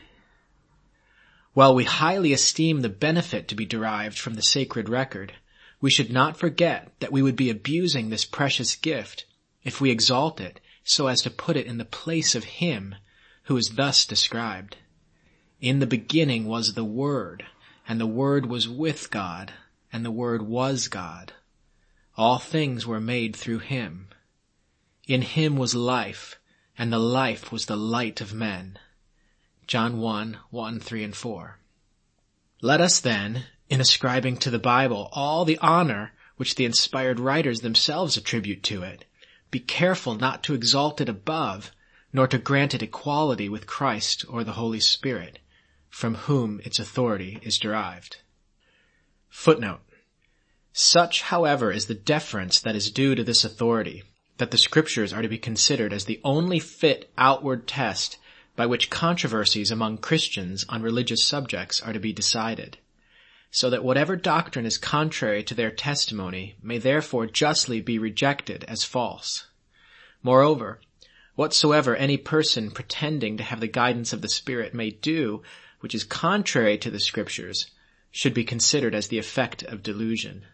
While 1.53 1.75
we 1.75 1.83
highly 1.83 2.33
esteem 2.33 2.81
the 2.81 2.89
benefit 2.89 3.47
to 3.47 3.55
be 3.55 3.65
derived 3.65 4.17
from 4.17 4.33
the 4.33 4.41
sacred 4.41 4.89
record, 4.89 5.33
we 5.79 5.91
should 5.91 6.11
not 6.11 6.35
forget 6.35 6.91
that 6.99 7.11
we 7.11 7.21
would 7.21 7.35
be 7.35 7.51
abusing 7.51 8.09
this 8.09 8.25
precious 8.25 8.75
gift 8.75 9.25
if 9.63 9.79
we 9.79 9.91
exalt 9.91 10.41
it 10.41 10.59
so 10.83 11.05
as 11.05 11.21
to 11.21 11.29
put 11.29 11.55
it 11.55 11.67
in 11.67 11.77
the 11.77 11.85
place 11.85 12.33
of 12.33 12.43
Him 12.43 12.95
who 13.43 13.57
is 13.57 13.73
thus 13.75 14.03
described. 14.05 14.77
In 15.61 15.77
the 15.77 15.85
beginning 15.85 16.45
was 16.45 16.73
the 16.73 16.83
Word, 16.83 17.45
and 17.87 18.01
the 18.01 18.07
Word 18.07 18.47
was 18.47 18.67
with 18.67 19.11
God, 19.11 19.53
and 19.91 20.03
the 20.03 20.11
Word 20.11 20.41
was 20.41 20.87
God. 20.87 21.33
All 22.17 22.39
things 22.39 22.87
were 22.87 22.99
made 22.99 23.35
through 23.35 23.59
Him. 23.59 24.07
In 25.07 25.21
Him 25.21 25.57
was 25.57 25.75
life, 25.75 26.39
and 26.77 26.91
the 26.91 26.99
life 26.99 27.51
was 27.51 27.67
the 27.67 27.77
light 27.77 28.21
of 28.21 28.33
men. 28.33 28.79
John 29.67 29.99
1, 29.99 30.37
1, 30.49 30.79
3, 30.79 31.03
and 31.03 31.15
4. 31.15 31.59
Let 32.61 32.81
us 32.81 32.99
then, 32.99 33.45
in 33.69 33.81
ascribing 33.81 34.37
to 34.37 34.49
the 34.49 34.59
Bible 34.59 35.09
all 35.11 35.45
the 35.45 35.57
honor 35.59 36.13
which 36.37 36.55
the 36.55 36.65
inspired 36.65 37.19
writers 37.19 37.61
themselves 37.61 38.17
attribute 38.17 38.63
to 38.63 38.83
it, 38.83 39.05
be 39.51 39.59
careful 39.59 40.15
not 40.15 40.43
to 40.43 40.53
exalt 40.53 40.99
it 40.99 41.09
above, 41.09 41.71
nor 42.11 42.27
to 42.27 42.37
grant 42.37 42.73
it 42.73 42.81
equality 42.81 43.47
with 43.47 43.67
Christ 43.67 44.25
or 44.27 44.43
the 44.43 44.53
Holy 44.53 44.79
Spirit, 44.79 45.39
from 45.89 46.15
whom 46.15 46.59
its 46.63 46.79
authority 46.79 47.39
is 47.41 47.57
derived. 47.57 48.17
Footnote. 49.29 49.81
Such, 50.71 51.21
however, 51.21 51.71
is 51.71 51.85
the 51.85 51.93
deference 51.93 52.59
that 52.59 52.75
is 52.75 52.91
due 52.91 53.15
to 53.15 53.23
this 53.23 53.43
authority, 53.45 54.03
that 54.37 54.51
the 54.51 54.57
scriptures 54.57 55.13
are 55.13 55.21
to 55.21 55.27
be 55.27 55.37
considered 55.37 55.93
as 55.93 56.05
the 56.05 56.19
only 56.23 56.59
fit 56.59 57.11
outward 57.17 57.67
test 57.67 58.17
by 58.55 58.65
which 58.65 58.89
controversies 58.89 59.71
among 59.71 59.97
Christians 59.97 60.65
on 60.69 60.81
religious 60.81 61.23
subjects 61.23 61.81
are 61.81 61.93
to 61.93 61.99
be 61.99 62.13
decided, 62.13 62.77
so 63.49 63.69
that 63.69 63.83
whatever 63.83 64.15
doctrine 64.15 64.65
is 64.65 64.77
contrary 64.77 65.43
to 65.43 65.55
their 65.55 65.71
testimony 65.71 66.55
may 66.61 66.77
therefore 66.77 67.25
justly 67.25 67.81
be 67.81 67.97
rejected 67.97 68.63
as 68.65 68.83
false. 68.83 69.47
Moreover, 70.21 70.81
whatsoever 71.35 71.95
any 71.95 72.17
person 72.17 72.71
pretending 72.71 73.37
to 73.37 73.43
have 73.43 73.59
the 73.59 73.67
guidance 73.67 74.13
of 74.13 74.21
the 74.21 74.29
Spirit 74.29 74.73
may 74.73 74.91
do, 74.91 75.41
which 75.79 75.95
is 75.95 76.03
contrary 76.03 76.77
to 76.77 76.91
the 76.91 76.99
Scriptures, 76.99 77.71
should 78.11 78.33
be 78.33 78.43
considered 78.43 78.93
as 78.93 79.07
the 79.07 79.17
effect 79.17 79.63
of 79.63 79.81
delusion. 79.81 80.45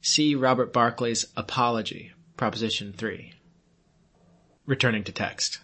See 0.00 0.34
Robert 0.34 0.72
Barclay's 0.72 1.26
Apology, 1.36 2.12
Proposition 2.36 2.92
3. 2.92 3.34
Returning 4.66 5.04
to 5.04 5.12
text. 5.12 5.60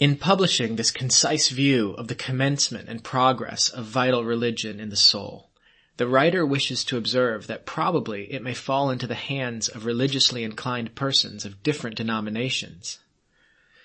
In 0.00 0.16
publishing 0.16 0.76
this 0.76 0.90
concise 0.90 1.50
view 1.50 1.90
of 1.90 2.08
the 2.08 2.14
commencement 2.14 2.88
and 2.88 3.04
progress 3.04 3.68
of 3.68 3.84
vital 3.84 4.24
religion 4.24 4.80
in 4.80 4.88
the 4.88 4.96
soul, 4.96 5.50
the 5.98 6.08
writer 6.08 6.46
wishes 6.46 6.84
to 6.84 6.96
observe 6.96 7.48
that 7.48 7.66
probably 7.66 8.32
it 8.32 8.42
may 8.42 8.54
fall 8.54 8.88
into 8.88 9.06
the 9.06 9.14
hands 9.14 9.68
of 9.68 9.84
religiously 9.84 10.42
inclined 10.42 10.94
persons 10.94 11.44
of 11.44 11.62
different 11.62 11.98
denominations. 11.98 13.00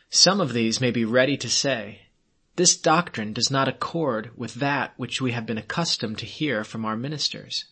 Some 0.09 0.39
of 0.39 0.53
these 0.53 0.79
may 0.79 0.89
be 0.89 1.03
ready 1.03 1.35
to 1.35 1.49
say, 1.49 2.03
this 2.55 2.77
doctrine 2.77 3.33
does 3.33 3.51
not 3.51 3.67
accord 3.67 4.31
with 4.37 4.53
that 4.53 4.93
which 4.95 5.19
we 5.19 5.33
have 5.33 5.45
been 5.45 5.57
accustomed 5.57 6.19
to 6.19 6.25
hear 6.25 6.63
from 6.63 6.85
our 6.85 6.95
ministers. 6.95 7.65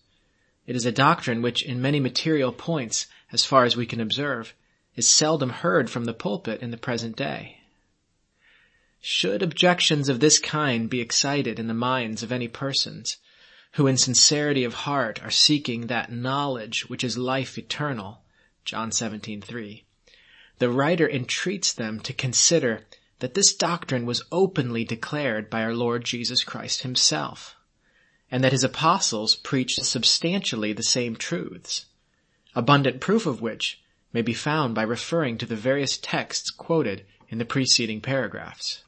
It 0.67 0.75
is 0.75 0.85
a 0.85 0.91
doctrine 0.91 1.41
which 1.41 1.63
in 1.63 1.81
many 1.81 2.01
material 2.01 2.51
points, 2.51 3.07
as 3.31 3.45
far 3.45 3.63
as 3.63 3.77
we 3.77 3.85
can 3.85 4.01
observe, 4.01 4.53
is 4.97 5.07
seldom 5.07 5.49
heard 5.49 5.89
from 5.89 6.03
the 6.03 6.13
pulpit 6.13 6.61
in 6.61 6.71
the 6.71 6.77
present 6.77 7.15
day. 7.15 7.61
Should 9.05 9.43
objections 9.43 10.07
of 10.07 10.21
this 10.21 10.39
kind 10.39 10.89
be 10.89 11.01
excited 11.01 11.59
in 11.59 11.67
the 11.67 11.73
minds 11.73 12.23
of 12.23 12.31
any 12.31 12.47
persons 12.47 13.17
who 13.73 13.85
in 13.85 13.97
sincerity 13.97 14.63
of 14.63 14.73
heart 14.73 15.21
are 15.21 15.29
seeking 15.29 15.87
that 15.87 16.09
knowledge 16.09 16.87
which 16.89 17.03
is 17.03 17.17
life 17.17 17.57
eternal, 17.57 18.23
John 18.63 18.91
17:3, 18.91 19.83
the 20.59 20.69
writer 20.69 21.09
entreats 21.09 21.73
them 21.73 21.99
to 21.99 22.13
consider 22.13 22.85
that 23.19 23.33
this 23.33 23.53
doctrine 23.53 24.05
was 24.05 24.23
openly 24.31 24.85
declared 24.85 25.49
by 25.49 25.63
our 25.63 25.75
Lord 25.75 26.05
Jesus 26.05 26.41
Christ 26.41 26.83
himself, 26.83 27.57
and 28.31 28.41
that 28.41 28.53
his 28.53 28.63
apostles 28.63 29.35
preached 29.35 29.83
substantially 29.83 30.71
the 30.71 30.81
same 30.81 31.17
truths, 31.17 31.87
abundant 32.55 33.01
proof 33.01 33.25
of 33.25 33.41
which 33.41 33.81
may 34.13 34.21
be 34.21 34.33
found 34.33 34.73
by 34.73 34.83
referring 34.83 35.37
to 35.39 35.45
the 35.45 35.57
various 35.57 35.97
texts 35.97 36.49
quoted 36.49 37.05
in 37.27 37.37
the 37.37 37.43
preceding 37.43 37.99
paragraphs. 37.99 38.82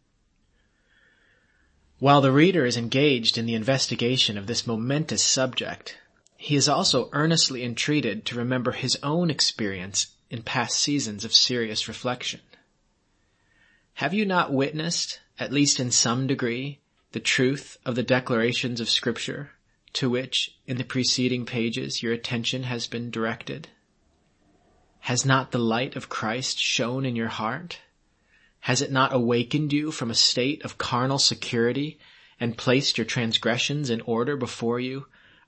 While 2.00 2.20
the 2.20 2.32
reader 2.32 2.66
is 2.66 2.76
engaged 2.76 3.38
in 3.38 3.46
the 3.46 3.56
investigation 3.56 4.38
of 4.38 4.48
this 4.48 4.68
momentous 4.68 5.24
subject, 5.24 5.98
he 6.36 6.58
is 6.58 6.68
also 6.68 7.10
earnestly 7.14 7.64
entreated 7.64 8.26
to 8.26 8.36
remember 8.36 8.74
his 8.74 8.98
own 9.02 9.30
experience 9.32 10.08
in 10.30 10.44
past 10.44 10.78
seasons 10.78 11.24
of 11.24 11.34
serious 11.34 11.88
reflection. 11.88 12.42
Have 13.94 14.14
you 14.14 14.26
not 14.26 14.52
witnessed, 14.52 15.22
at 15.40 15.54
least 15.54 15.80
in 15.80 15.90
some 15.90 16.28
degree, 16.28 16.80
the 17.14 17.22
truth 17.22 17.78
of 17.86 17.96
the 17.96 18.04
declarations 18.04 18.82
of 18.82 18.90
scripture 18.90 19.52
to 19.94 20.10
which 20.10 20.58
in 20.68 20.76
the 20.76 20.84
preceding 20.84 21.46
pages 21.46 22.04
your 22.04 22.12
attention 22.12 22.64
has 22.64 22.88
been 22.88 23.10
directed? 23.10 23.70
Has 25.00 25.26
not 25.26 25.52
the 25.52 25.60
light 25.60 25.96
of 25.96 26.10
Christ 26.10 26.60
shone 26.60 27.06
in 27.06 27.16
your 27.16 27.30
heart? 27.30 27.80
Has 28.66 28.82
it 28.82 28.92
not 28.92 29.14
awakened 29.14 29.72
you 29.72 29.92
from 29.92 30.10
a 30.10 30.16
state 30.16 30.66
of 30.66 30.80
carnal 30.80 31.20
security 31.20 32.00
and 32.40 32.58
placed 32.58 32.98
your 32.98 33.06
transgressions 33.06 33.92
in 33.92 34.02
order 34.02 34.36
before 34.36 34.80
you, 34.80 35.06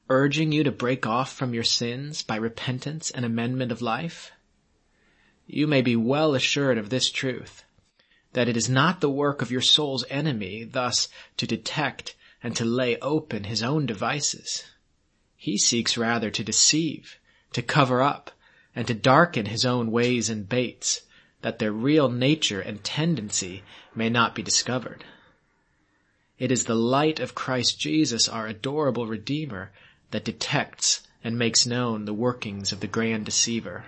urging 0.07 0.51
you 0.51 0.63
to 0.63 0.71
break 0.71 1.07
off 1.07 1.33
from 1.33 1.51
your 1.51 1.63
sins 1.63 2.21
by 2.21 2.35
repentance 2.35 3.09
and 3.09 3.25
amendment 3.25 3.71
of 3.71 3.81
life? 3.81 4.31
You 5.47 5.65
may 5.65 5.81
be 5.81 5.95
well 5.95 6.35
assured 6.35 6.77
of 6.77 6.91
this 6.91 7.09
truth, 7.09 7.63
that 8.33 8.47
it 8.47 8.55
is 8.55 8.69
not 8.69 9.01
the 9.01 9.09
work 9.09 9.41
of 9.41 9.49
your 9.49 9.61
soul's 9.61 10.05
enemy 10.11 10.63
thus 10.63 11.07
to 11.37 11.47
detect 11.47 12.15
and 12.43 12.55
to 12.55 12.65
lay 12.65 12.99
open 12.99 13.45
his 13.45 13.63
own 13.63 13.87
devices. 13.87 14.63
He 15.35 15.57
seeks 15.57 15.97
rather 15.97 16.29
to 16.29 16.43
deceive, 16.43 17.17
to 17.53 17.63
cover 17.63 18.03
up, 18.03 18.29
and 18.75 18.85
to 18.85 18.93
darken 18.93 19.47
his 19.47 19.65
own 19.65 19.89
ways 19.89 20.29
and 20.29 20.47
baits, 20.47 21.01
that 21.41 21.59
their 21.59 21.71
real 21.71 22.09
nature 22.09 22.61
and 22.61 22.83
tendency 22.83 23.63
may 23.93 24.09
not 24.09 24.35
be 24.35 24.41
discovered. 24.41 25.03
It 26.39 26.51
is 26.51 26.65
the 26.65 26.75
light 26.75 27.19
of 27.19 27.35
Christ 27.35 27.79
Jesus, 27.79 28.29
our 28.29 28.47
adorable 28.47 29.07
Redeemer, 29.07 29.71
that 30.11 30.25
detects 30.25 31.07
and 31.23 31.37
makes 31.37 31.65
known 31.65 32.05
the 32.05 32.13
workings 32.13 32.71
of 32.71 32.79
the 32.79 32.87
grand 32.87 33.25
deceiver. 33.25 33.85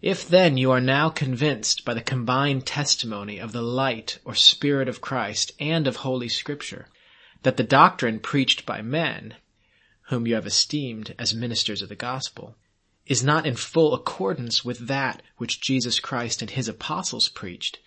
If 0.00 0.28
then 0.28 0.56
you 0.56 0.70
are 0.70 0.80
now 0.80 1.08
convinced 1.08 1.84
by 1.84 1.94
the 1.94 2.00
combined 2.00 2.66
testimony 2.66 3.38
of 3.38 3.52
the 3.52 3.62
light 3.62 4.18
or 4.24 4.34
Spirit 4.34 4.88
of 4.88 5.00
Christ 5.00 5.52
and 5.58 5.88
of 5.88 5.96
Holy 5.96 6.28
Scripture, 6.28 6.86
that 7.42 7.56
the 7.56 7.64
doctrine 7.64 8.20
preached 8.20 8.64
by 8.64 8.80
men, 8.80 9.34
whom 10.02 10.26
you 10.26 10.34
have 10.36 10.46
esteemed 10.46 11.14
as 11.18 11.34
ministers 11.34 11.82
of 11.82 11.88
the 11.88 11.96
gospel, 11.96 12.54
is 13.08 13.24
not 13.24 13.46
in 13.46 13.56
full 13.56 13.94
accordance 13.94 14.64
with 14.64 14.86
that 14.86 15.22
which 15.38 15.62
Jesus 15.62 15.98
Christ 15.98 16.42
and 16.42 16.50
his 16.50 16.68
apostles 16.68 17.28
preached, 17.30 17.78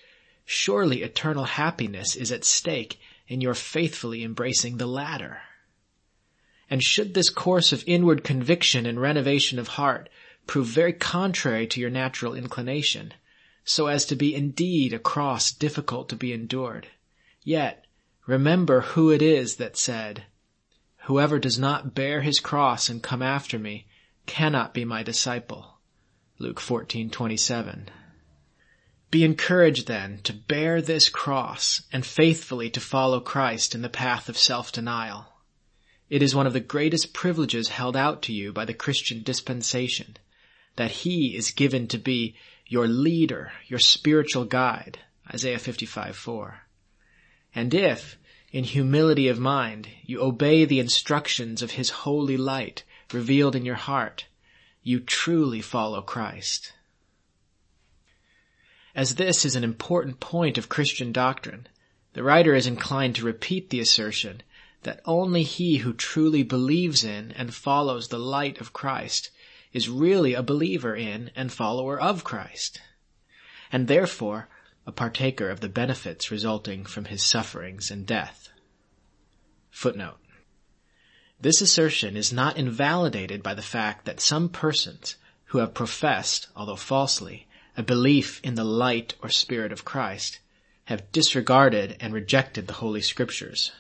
surely 0.46 1.04
eternal 1.04 1.46
happiness 1.46 2.16
is 2.16 2.32
at 2.32 2.44
stake 2.44 3.00
in 3.28 3.40
your 3.40 3.54
faithfully 3.54 4.24
embracing 4.24 4.78
the 4.78 4.88
latter. 4.88 5.40
And 6.72 6.82
should 6.82 7.14
this 7.14 7.30
course 7.30 7.72
of 7.72 7.84
inward 7.86 8.24
conviction 8.24 8.88
and 8.88 9.00
renovation 9.00 9.60
of 9.60 9.68
heart 9.70 10.10
prove 10.48 10.68
very 10.68 10.94
contrary 10.94 11.68
to 11.68 11.80
your 11.80 11.92
natural 11.92 12.34
inclination, 12.34 13.14
so 13.64 13.86
as 13.86 14.06
to 14.08 14.16
be 14.16 14.34
indeed 14.34 14.92
a 14.92 15.00
cross 15.00 15.52
difficult 15.52 16.10
to 16.10 16.16
be 16.16 16.34
endured, 16.34 16.88
yet 17.44 17.86
remember 18.26 18.82
who 18.82 19.12
it 19.12 19.22
is 19.22 19.58
that 19.58 19.78
said, 19.78 20.24
Whoever 21.06 21.38
does 21.38 21.60
not 21.60 21.94
bear 21.94 22.22
his 22.22 22.40
cross 22.40 22.90
and 22.90 23.04
come 23.04 23.22
after 23.22 23.60
me 23.60 23.86
cannot 24.32 24.74
be 24.74 24.86
my 24.86 25.04
disciple. 25.04 25.82
Luke 26.40 26.62
14:27. 26.62 27.90
Be 29.12 29.26
encouraged 29.26 29.88
then 29.88 30.22
to 30.24 30.32
bear 30.32 30.82
this 30.82 31.10
cross 31.10 31.82
and 31.92 32.06
faithfully 32.06 32.70
to 32.70 32.80
follow 32.80 33.20
Christ 33.20 33.76
in 33.76 33.82
the 33.82 33.90
path 33.90 34.30
of 34.30 34.38
self-denial. 34.38 35.28
It 36.10 36.24
is 36.24 36.34
one 36.34 36.48
of 36.48 36.54
the 36.54 36.62
greatest 36.62 37.14
privileges 37.14 37.68
held 37.68 37.98
out 37.98 38.22
to 38.22 38.32
you 38.32 38.54
by 38.54 38.64
the 38.64 38.74
Christian 38.74 39.22
dispensation 39.22 40.16
that 40.78 40.92
he 40.92 41.36
is 41.36 41.52
given 41.52 41.90
to 41.90 41.98
be 41.98 42.38
your 42.66 42.88
leader, 42.88 43.52
your 43.68 43.80
spiritual 43.80 44.46
guide. 44.46 45.00
Isaiah 45.34 45.60
55:4. 45.60 46.54
And 47.54 47.74
if, 47.74 48.18
in 48.54 48.64
humility 48.64 49.28
of 49.28 49.40
mind, 49.40 49.90
you 50.06 50.22
obey 50.22 50.64
the 50.64 50.80
instructions 50.80 51.62
of 51.62 51.72
his 51.72 51.90
holy 51.90 52.38
light 52.38 52.86
revealed 53.14 53.56
in 53.56 53.66
your 53.66 53.76
heart, 53.76 54.26
you 54.84 55.00
truly 55.00 55.62
follow 55.62 56.02
Christ. 56.02 56.74
As 58.94 59.16
this 59.16 59.46
is 59.46 59.56
an 59.56 59.64
important 59.64 60.20
point 60.20 60.58
of 60.58 60.70
Christian 60.70 61.12
doctrine, 61.12 61.68
the 62.14 62.24
writer 62.24 62.54
is 62.54 62.68
inclined 62.68 63.16
to 63.16 63.26
repeat 63.26 63.70
the 63.70 63.80
assertion 63.80 64.44
that 64.84 65.02
only 65.06 65.44
he 65.44 65.78
who 65.78 65.94
truly 65.94 66.44
believes 66.44 67.04
in 67.04 67.32
and 67.34 67.54
follows 67.54 68.08
the 68.08 68.20
light 68.20 68.60
of 68.60 68.74
Christ 68.74 69.30
is 69.72 69.88
really 69.88 70.34
a 70.34 70.44
believer 70.44 70.96
in 70.96 71.32
and 71.36 71.52
follower 71.52 72.00
of 72.00 72.24
Christ, 72.24 72.82
and 73.72 73.88
therefore 73.88 74.50
a 74.86 74.92
partaker 74.92 75.50
of 75.50 75.62
the 75.62 75.70
benefits 75.70 76.32
resulting 76.32 76.84
from 76.84 77.06
his 77.06 77.24
sufferings 77.24 77.92
and 77.92 78.06
death. 78.06 78.50
Footnote. 79.70 80.18
This 81.42 81.60
assertion 81.60 82.16
is 82.16 82.32
not 82.32 82.58
invalidated 82.58 83.42
by 83.42 83.56
the 83.56 83.64
fact 83.64 84.06
that 84.06 84.22
some 84.22 84.48
persons 84.48 85.16
who 85.46 85.58
have 85.58 85.74
professed, 85.74 86.48
although 86.56 86.76
falsely, 86.76 87.48
a 87.76 87.82
belief 87.82 88.40
in 88.44 88.54
the 88.54 88.64
light 88.64 89.16
or 89.24 89.30
spirit 89.30 89.72
of 89.72 89.84
Christ 89.84 90.40
have 90.86 91.12
disregarded 91.12 91.98
and 92.00 92.14
rejected 92.14 92.68
the 92.68 92.74
Holy 92.74 93.02
Scriptures. 93.02 93.72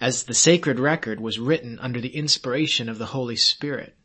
As 0.00 0.24
the 0.24 0.34
sacred 0.34 0.78
record 0.78 1.18
was 1.18 1.38
written 1.38 1.78
under 1.78 2.00
the 2.00 2.14
inspiration 2.14 2.90
of 2.90 2.98
the 2.98 3.06
Holy 3.06 3.36
Spirit, 3.36 3.96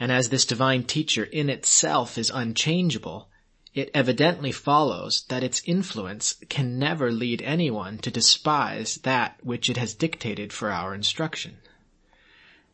and 0.00 0.10
as 0.10 0.30
this 0.30 0.46
divine 0.46 0.84
teacher 0.84 1.24
in 1.24 1.50
itself 1.50 2.16
is 2.16 2.30
unchangeable, 2.30 3.28
it 3.76 3.90
evidently 3.92 4.50
follows 4.50 5.26
that 5.28 5.42
its 5.42 5.60
influence 5.66 6.36
can 6.48 6.78
never 6.78 7.12
lead 7.12 7.42
anyone 7.42 7.98
to 7.98 8.10
despise 8.10 8.94
that 9.02 9.38
which 9.42 9.68
it 9.68 9.76
has 9.76 9.92
dictated 9.92 10.50
for 10.50 10.70
our 10.72 10.94
instruction. 10.94 11.58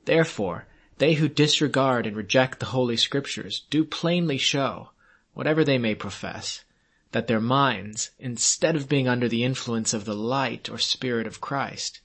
Therefore, 0.04 0.68
they 0.98 1.14
who 1.14 1.28
disregard 1.28 2.06
and 2.06 2.16
reject 2.16 2.60
the 2.60 2.66
Holy 2.66 2.96
Scriptures 2.96 3.66
do 3.68 3.84
plainly 3.84 4.38
show, 4.38 4.90
whatever 5.34 5.64
they 5.64 5.76
may 5.76 5.96
profess, 5.96 6.62
that 7.10 7.26
their 7.26 7.40
minds, 7.40 8.10
instead 8.20 8.76
of 8.76 8.88
being 8.88 9.08
under 9.08 9.28
the 9.28 9.42
influence 9.42 9.92
of 9.92 10.04
the 10.04 10.14
light 10.14 10.70
or 10.70 10.78
spirit 10.78 11.26
of 11.26 11.40
Christ, 11.40 12.00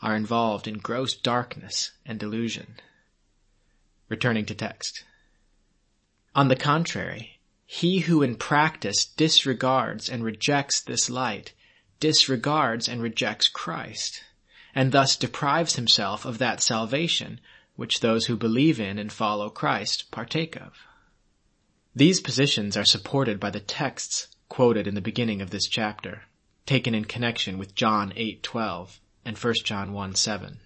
are 0.00 0.16
involved 0.16 0.66
in 0.66 0.78
gross 0.78 1.14
darkness 1.14 1.92
and 2.06 2.18
delusion. 2.18 2.76
Returning 4.08 4.46
to 4.46 4.54
text. 4.54 5.04
On 6.34 6.48
the 6.48 6.56
contrary, 6.56 7.37
he 7.70 7.98
who 8.00 8.22
in 8.22 8.34
practice 8.34 9.04
disregards 9.04 10.08
and 10.08 10.24
rejects 10.24 10.80
this 10.80 11.10
light 11.10 11.52
disregards 12.00 12.88
and 12.88 13.02
rejects 13.02 13.46
Christ, 13.46 14.24
and 14.74 14.90
thus 14.90 15.16
deprives 15.16 15.76
himself 15.76 16.24
of 16.24 16.38
that 16.38 16.62
salvation 16.62 17.42
which 17.76 18.00
those 18.00 18.24
who 18.24 18.38
believe 18.38 18.80
in 18.80 18.98
and 18.98 19.12
follow 19.12 19.50
Christ 19.50 20.10
partake 20.10 20.56
of. 20.56 20.78
These 21.94 22.22
positions 22.22 22.74
are 22.74 22.86
supported 22.86 23.38
by 23.38 23.50
the 23.50 23.60
texts 23.60 24.28
quoted 24.48 24.86
in 24.86 24.94
the 24.94 25.02
beginning 25.02 25.42
of 25.42 25.50
this 25.50 25.68
chapter, 25.68 26.22
taken 26.64 26.94
in 26.94 27.04
connection 27.04 27.58
with 27.58 27.74
John 27.74 28.12
8:12 28.16 28.98
and 29.26 29.36
1 29.36 29.54
John 29.64 29.92
1:7. 29.92 30.56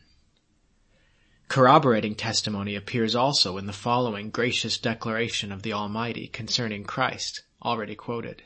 Corroborating 1.48 2.14
testimony 2.14 2.74
appears 2.74 3.14
also 3.14 3.58
in 3.58 3.66
the 3.66 3.72
following 3.72 4.30
gracious 4.30 4.78
declaration 4.78 5.52
of 5.52 5.62
the 5.62 5.72
Almighty 5.72 6.28
concerning 6.28 6.84
Christ, 6.84 7.42
already 7.62 7.94
quoted. 7.94 8.42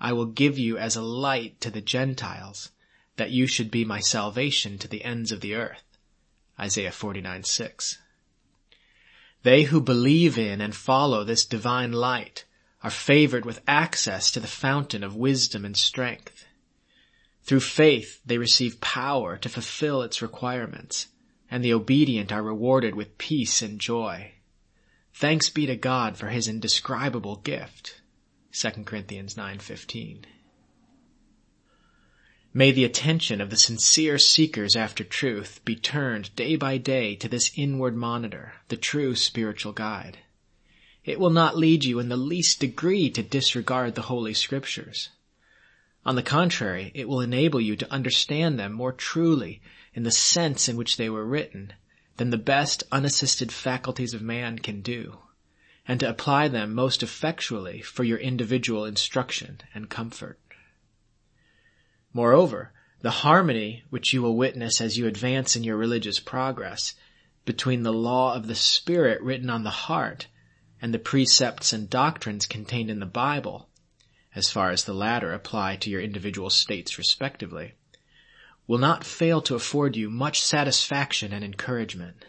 I 0.00 0.12
will 0.12 0.26
give 0.26 0.58
you 0.58 0.78
as 0.78 0.96
a 0.96 1.02
light 1.02 1.60
to 1.60 1.70
the 1.70 1.80
Gentiles, 1.80 2.70
that 3.16 3.30
you 3.30 3.46
should 3.46 3.70
be 3.70 3.84
my 3.84 4.00
salvation 4.00 4.78
to 4.78 4.88
the 4.88 5.04
ends 5.04 5.32
of 5.32 5.40
the 5.40 5.54
earth. 5.54 5.84
Isaiah 6.58 6.92
49 6.92 7.44
6. 7.44 7.98
They 9.42 9.64
who 9.64 9.80
believe 9.80 10.38
in 10.38 10.60
and 10.60 10.74
follow 10.74 11.24
this 11.24 11.44
divine 11.44 11.92
light 11.92 12.44
are 12.82 12.90
favored 12.90 13.44
with 13.44 13.60
access 13.66 14.30
to 14.30 14.40
the 14.40 14.46
fountain 14.46 15.02
of 15.04 15.16
wisdom 15.16 15.64
and 15.64 15.76
strength. 15.76 16.46
Through 17.42 17.60
faith, 17.60 18.20
they 18.24 18.38
receive 18.38 18.80
power 18.80 19.36
to 19.36 19.48
fulfill 19.48 20.02
its 20.02 20.22
requirements 20.22 21.08
and 21.50 21.64
the 21.64 21.72
obedient 21.72 22.30
are 22.30 22.42
rewarded 22.42 22.94
with 22.94 23.18
peace 23.18 23.62
and 23.62 23.80
joy. 23.80 24.32
Thanks 25.14 25.48
be 25.48 25.66
to 25.66 25.76
God 25.76 26.16
for 26.16 26.28
his 26.28 26.46
indescribable 26.46 27.36
gift. 27.36 28.00
2 28.52 28.84
Corinthians 28.84 29.34
9:15. 29.34 30.24
May 32.54 32.72
the 32.72 32.84
attention 32.84 33.40
of 33.40 33.50
the 33.50 33.56
sincere 33.56 34.18
seekers 34.18 34.74
after 34.74 35.04
truth 35.04 35.60
be 35.64 35.76
turned 35.76 36.34
day 36.34 36.56
by 36.56 36.78
day 36.78 37.14
to 37.16 37.28
this 37.28 37.50
inward 37.54 37.94
monitor, 37.94 38.54
the 38.68 38.76
true 38.76 39.14
spiritual 39.14 39.72
guide. 39.72 40.18
It 41.04 41.20
will 41.20 41.30
not 41.30 41.56
lead 41.56 41.84
you 41.84 41.98
in 41.98 42.08
the 42.08 42.16
least 42.16 42.60
degree 42.60 43.10
to 43.10 43.22
disregard 43.22 43.94
the 43.94 44.02
Holy 44.02 44.34
Scriptures. 44.34 45.10
On 46.04 46.16
the 46.16 46.22
contrary, 46.22 46.90
it 46.94 47.08
will 47.08 47.20
enable 47.20 47.60
you 47.60 47.76
to 47.76 47.92
understand 47.92 48.58
them 48.58 48.72
more 48.72 48.92
truly 48.92 49.60
in 49.98 50.04
the 50.04 50.12
sense 50.12 50.68
in 50.68 50.76
which 50.76 50.96
they 50.96 51.10
were 51.10 51.26
written 51.26 51.72
than 52.18 52.30
the 52.30 52.38
best 52.38 52.84
unassisted 52.92 53.50
faculties 53.50 54.14
of 54.14 54.22
man 54.22 54.56
can 54.56 54.80
do, 54.80 55.18
and 55.88 55.98
to 55.98 56.08
apply 56.08 56.46
them 56.46 56.72
most 56.72 57.02
effectually 57.02 57.82
for 57.82 58.04
your 58.04 58.18
individual 58.18 58.84
instruction 58.84 59.60
and 59.74 59.90
comfort. 59.90 60.38
Moreover, 62.12 62.72
the 63.00 63.10
harmony 63.10 63.82
which 63.90 64.12
you 64.12 64.22
will 64.22 64.36
witness 64.36 64.80
as 64.80 64.96
you 64.96 65.08
advance 65.08 65.56
in 65.56 65.64
your 65.64 65.76
religious 65.76 66.20
progress 66.20 66.94
between 67.44 67.82
the 67.82 67.92
law 67.92 68.36
of 68.36 68.46
the 68.46 68.54
Spirit 68.54 69.20
written 69.20 69.50
on 69.50 69.64
the 69.64 69.70
heart 69.70 70.28
and 70.80 70.94
the 70.94 71.00
precepts 71.00 71.72
and 71.72 71.90
doctrines 71.90 72.46
contained 72.46 72.88
in 72.88 73.00
the 73.00 73.04
Bible, 73.04 73.68
as 74.36 74.48
far 74.48 74.70
as 74.70 74.84
the 74.84 74.94
latter 74.94 75.32
apply 75.32 75.74
to 75.74 75.90
your 75.90 76.00
individual 76.00 76.50
states 76.50 76.98
respectively, 76.98 77.74
will 78.68 78.78
not 78.78 79.02
fail 79.02 79.40
to 79.40 79.54
afford 79.54 79.96
you 79.96 80.10
much 80.10 80.42
satisfaction 80.42 81.32
and 81.32 81.42
encouragement. 81.42 82.24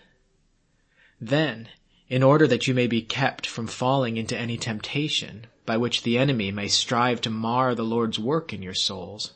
Then, 1.19 1.67
in 2.07 2.23
order 2.23 2.47
that 2.47 2.65
you 2.65 2.73
may 2.73 2.87
be 2.87 3.01
kept 3.01 3.45
from 3.45 3.67
falling 3.67 4.15
into 4.15 4.37
any 4.37 4.57
temptation 4.57 5.47
by 5.65 5.75
which 5.75 6.01
the 6.01 6.17
enemy 6.17 6.49
may 6.49 6.69
strive 6.69 7.19
to 7.21 7.29
mar 7.29 7.75
the 7.75 7.83
Lord's 7.83 8.17
work 8.17 8.53
in 8.53 8.61
your 8.63 8.73
souls, 8.73 9.33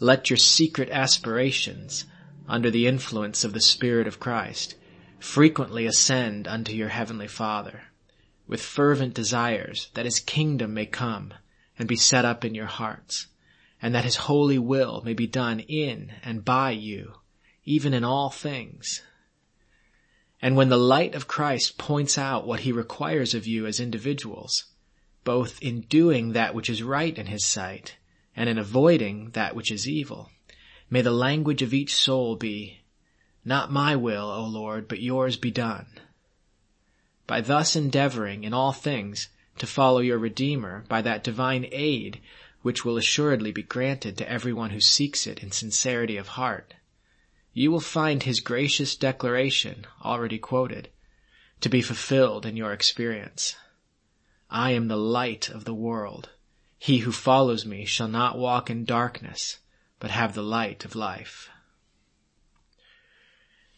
let 0.00 0.30
your 0.30 0.38
secret 0.38 0.88
aspirations, 0.88 2.06
under 2.48 2.70
the 2.70 2.86
influence 2.86 3.44
of 3.44 3.52
the 3.52 3.60
Spirit 3.60 4.06
of 4.06 4.18
Christ, 4.18 4.74
frequently 5.18 5.84
ascend 5.84 6.48
unto 6.48 6.72
your 6.72 6.88
heavenly 6.88 7.28
Father, 7.28 7.82
with 8.46 8.62
fervent 8.62 9.12
desires 9.12 9.90
that 9.92 10.06
his 10.06 10.20
kingdom 10.20 10.72
may 10.72 10.86
come 10.86 11.34
and 11.78 11.86
be 11.86 11.96
set 11.96 12.24
up 12.24 12.42
in 12.42 12.54
your 12.54 12.66
hearts 12.66 13.26
and 13.86 13.94
that 13.94 14.04
his 14.04 14.16
holy 14.16 14.58
will 14.58 15.00
may 15.04 15.14
be 15.14 15.28
done 15.28 15.60
in 15.60 16.10
and 16.24 16.44
by 16.44 16.72
you, 16.72 17.12
even 17.64 17.94
in 17.94 18.02
all 18.02 18.30
things. 18.30 19.00
And 20.42 20.56
when 20.56 20.70
the 20.70 20.76
light 20.76 21.14
of 21.14 21.28
Christ 21.28 21.78
points 21.78 22.18
out 22.18 22.48
what 22.48 22.58
he 22.58 22.72
requires 22.72 23.32
of 23.32 23.46
you 23.46 23.64
as 23.64 23.78
individuals, 23.78 24.64
both 25.22 25.62
in 25.62 25.82
doing 25.82 26.32
that 26.32 26.52
which 26.52 26.68
is 26.68 26.82
right 26.82 27.16
in 27.16 27.26
his 27.26 27.46
sight 27.46 27.94
and 28.34 28.48
in 28.48 28.58
avoiding 28.58 29.30
that 29.34 29.54
which 29.54 29.70
is 29.70 29.88
evil, 29.88 30.32
may 30.90 31.00
the 31.00 31.12
language 31.12 31.62
of 31.62 31.72
each 31.72 31.94
soul 31.94 32.34
be, 32.34 32.80
Not 33.44 33.70
my 33.70 33.94
will, 33.94 34.28
O 34.28 34.46
Lord, 34.46 34.88
but 34.88 35.00
yours 35.00 35.36
be 35.36 35.52
done. 35.52 35.86
By 37.28 37.40
thus 37.40 37.76
endeavoring 37.76 38.42
in 38.42 38.52
all 38.52 38.72
things 38.72 39.28
to 39.58 39.66
follow 39.68 40.00
your 40.00 40.18
Redeemer 40.18 40.84
by 40.88 41.02
that 41.02 41.22
divine 41.22 41.68
aid 41.70 42.20
which 42.66 42.84
will 42.84 42.98
assuredly 42.98 43.52
be 43.52 43.62
granted 43.62 44.18
to 44.18 44.28
everyone 44.28 44.70
who 44.70 44.80
seeks 44.80 45.24
it 45.24 45.40
in 45.40 45.52
sincerity 45.52 46.16
of 46.16 46.26
heart, 46.26 46.74
you 47.52 47.70
will 47.70 47.78
find 47.78 48.24
his 48.24 48.40
gracious 48.40 48.96
declaration, 48.96 49.86
already 50.02 50.36
quoted, 50.36 50.88
to 51.60 51.68
be 51.68 51.80
fulfilled 51.80 52.44
in 52.44 52.56
your 52.56 52.72
experience. 52.72 53.54
I 54.50 54.72
am 54.72 54.88
the 54.88 54.96
light 54.96 55.48
of 55.48 55.64
the 55.64 55.72
world. 55.72 56.30
He 56.76 56.98
who 56.98 57.12
follows 57.12 57.64
me 57.64 57.84
shall 57.84 58.08
not 58.08 58.36
walk 58.36 58.68
in 58.68 58.84
darkness, 58.84 59.60
but 60.00 60.10
have 60.10 60.34
the 60.34 60.42
light 60.42 60.84
of 60.84 60.96
life. 60.96 61.48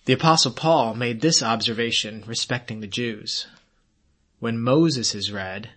The 0.07 0.15
apostle 0.15 0.53
Paul 0.53 0.95
made 0.95 1.21
this 1.21 1.43
observation 1.43 2.25
respecting 2.27 2.81
the 2.81 2.87
Jews. 2.87 3.49
When 4.39 4.59
Moses 4.59 5.15
is 5.15 5.31
read, 5.31 5.73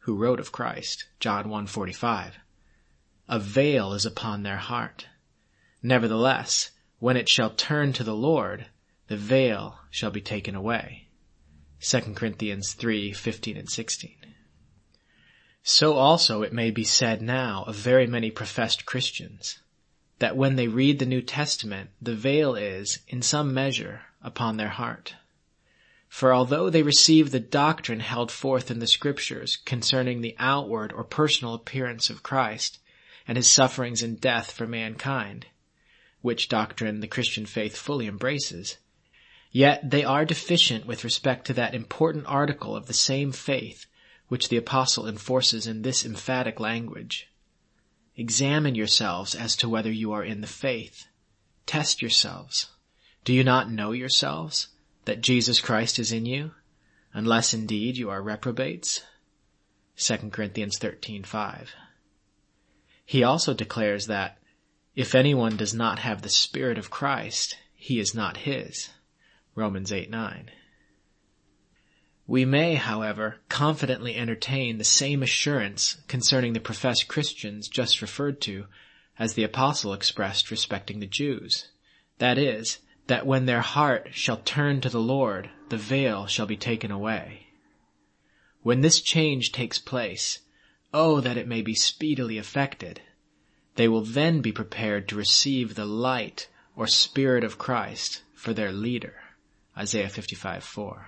who 0.00 0.16
wrote 0.16 0.40
of 0.40 0.50
Christ, 0.50 1.04
John 1.20 1.44
1:45, 1.44 2.32
a 3.28 3.38
veil 3.38 3.92
is 3.92 4.06
upon 4.06 4.42
their 4.42 4.56
heart. 4.56 5.08
Nevertheless, 5.82 6.70
when 6.98 7.16
it 7.16 7.28
shall 7.28 7.50
turn 7.50 7.92
to 7.92 8.04
the 8.04 8.14
Lord, 8.14 8.66
the 9.08 9.16
veil 9.16 9.78
shall 9.90 10.10
be 10.10 10.20
taken 10.20 10.54
away. 10.54 11.08
2 11.80 12.00
Corinthians 12.14 12.72
3, 12.72 13.12
15 13.12 13.56
and 13.56 13.68
16. 13.68 14.16
So 15.62 15.94
also 15.94 16.42
it 16.42 16.52
may 16.52 16.70
be 16.70 16.84
said 16.84 17.20
now 17.20 17.64
of 17.66 17.74
very 17.74 18.06
many 18.06 18.30
professed 18.30 18.86
Christians, 18.86 19.58
that 20.20 20.36
when 20.36 20.56
they 20.56 20.68
read 20.68 20.98
the 20.98 21.06
New 21.06 21.20
Testament, 21.20 21.90
the 22.00 22.14
veil 22.14 22.54
is, 22.54 23.00
in 23.08 23.22
some 23.22 23.52
measure, 23.52 24.02
upon 24.22 24.56
their 24.56 24.68
heart. 24.68 25.16
For 26.08 26.32
although 26.32 26.70
they 26.70 26.82
receive 26.82 27.30
the 27.30 27.40
doctrine 27.40 28.00
held 28.00 28.30
forth 28.30 28.70
in 28.70 28.78
the 28.78 28.86
scriptures 28.86 29.56
concerning 29.56 30.20
the 30.20 30.36
outward 30.38 30.92
or 30.92 31.04
personal 31.04 31.54
appearance 31.54 32.08
of 32.08 32.22
Christ 32.22 32.78
and 33.26 33.36
his 33.36 33.48
sufferings 33.48 34.02
and 34.02 34.20
death 34.20 34.50
for 34.50 34.66
mankind, 34.66 35.46
which 36.20 36.48
doctrine 36.48 37.00
the 37.00 37.08
Christian 37.08 37.46
faith 37.46 37.76
fully 37.76 38.06
embraces, 38.06 38.78
yet 39.50 39.90
they 39.90 40.04
are 40.04 40.24
deficient 40.24 40.86
with 40.86 41.04
respect 41.04 41.46
to 41.46 41.52
that 41.54 41.74
important 41.74 42.24
article 42.26 42.76
of 42.76 42.86
the 42.86 42.94
same 42.94 43.32
faith 43.32 43.86
which 44.28 44.48
the 44.48 44.56
apostle 44.56 45.08
enforces 45.08 45.66
in 45.66 45.82
this 45.82 46.04
emphatic 46.04 46.58
language. 46.58 47.28
Examine 48.16 48.74
yourselves 48.74 49.34
as 49.34 49.56
to 49.56 49.68
whether 49.68 49.92
you 49.92 50.12
are 50.12 50.24
in 50.24 50.40
the 50.40 50.46
faith. 50.46 51.06
Test 51.66 52.00
yourselves. 52.00 52.68
Do 53.24 53.32
you 53.32 53.44
not 53.44 53.70
know 53.70 53.92
yourselves 53.92 54.68
that 55.04 55.20
Jesus 55.20 55.60
Christ 55.60 55.98
is 55.98 56.12
in 56.12 56.26
you, 56.26 56.52
unless 57.12 57.52
indeed 57.52 57.96
you 57.96 58.08
are 58.10 58.22
reprobates? 58.22 59.02
2 59.96 60.30
Corinthians 60.30 60.78
13:5. 60.78 61.68
He 63.06 63.22
also 63.22 63.54
declares 63.54 64.08
that 64.08 64.38
if 64.96 65.14
anyone 65.14 65.56
does 65.56 65.72
not 65.72 66.00
have 66.00 66.22
the 66.22 66.28
Spirit 66.28 66.76
of 66.76 66.90
Christ, 66.90 67.56
he 67.74 68.00
is 68.00 68.14
not 68.14 68.38
his. 68.38 68.90
Romans 69.54 69.92
8 69.92 70.10
9. 70.10 70.50
We 72.26 72.44
may, 72.44 72.74
however, 72.74 73.36
confidently 73.48 74.16
entertain 74.16 74.78
the 74.78 74.84
same 74.84 75.22
assurance 75.22 75.98
concerning 76.08 76.52
the 76.52 76.60
professed 76.60 77.06
Christians 77.06 77.68
just 77.68 78.02
referred 78.02 78.40
to 78.42 78.66
as 79.16 79.34
the 79.34 79.44
apostle 79.44 79.92
expressed 79.92 80.50
respecting 80.50 80.98
the 80.98 81.06
Jews. 81.06 81.68
That 82.18 82.38
is, 82.38 82.78
that 83.06 83.24
when 83.24 83.46
their 83.46 83.60
heart 83.60 84.08
shall 84.10 84.38
turn 84.38 84.80
to 84.80 84.88
the 84.88 85.00
Lord, 85.00 85.50
the 85.68 85.76
veil 85.76 86.26
shall 86.26 86.46
be 86.46 86.56
taken 86.56 86.90
away. 86.90 87.46
When 88.62 88.80
this 88.80 89.00
change 89.00 89.52
takes 89.52 89.78
place, 89.78 90.40
oh, 90.96 91.20
that 91.20 91.36
it 91.36 91.46
may 91.46 91.60
be 91.60 91.74
speedily 91.74 92.38
effected. 92.38 93.02
They 93.74 93.86
will 93.86 94.00
then 94.00 94.40
be 94.40 94.50
prepared 94.50 95.08
to 95.08 95.16
receive 95.16 95.74
the 95.74 95.84
light 95.84 96.48
or 96.74 96.86
spirit 96.86 97.44
of 97.44 97.58
Christ 97.58 98.22
for 98.34 98.54
their 98.54 98.72
leader. 98.72 99.14
Isaiah 99.76 100.08
55 100.08 100.64
4. 100.64 101.06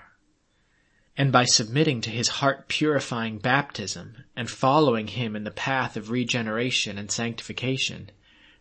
And 1.16 1.32
by 1.32 1.46
submitting 1.46 2.02
to 2.02 2.10
his 2.10 2.28
heart 2.28 2.68
purifying 2.68 3.38
baptism 3.38 4.24
and 4.36 4.50
following 4.50 5.06
him 5.06 5.34
in 5.34 5.44
the 5.44 5.50
path 5.50 5.96
of 5.96 6.10
regeneration 6.10 6.98
and 6.98 7.10
sanctification, 7.10 8.10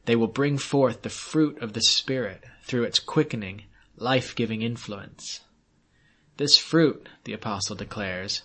they 0.05 0.15
will 0.15 0.27
bring 0.27 0.57
forth 0.57 1.01
the 1.01 1.09
fruit 1.09 1.61
of 1.61 1.73
the 1.73 1.81
Spirit 1.81 2.45
through 2.63 2.85
its 2.85 2.99
quickening, 2.99 3.65
life-giving 3.97 4.61
influence. 4.61 5.41
This 6.37 6.57
fruit, 6.57 7.09
the 7.25 7.33
apostle 7.33 7.75
declares, 7.75 8.43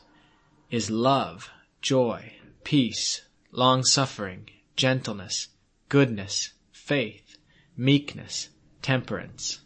is 0.69 0.91
love, 0.91 1.49
joy, 1.81 2.33
peace, 2.65 3.23
long-suffering, 3.51 4.49
gentleness, 4.77 5.49
goodness, 5.89 6.53
faith, 6.73 7.37
meekness, 7.77 8.49
temperance. 8.81 9.61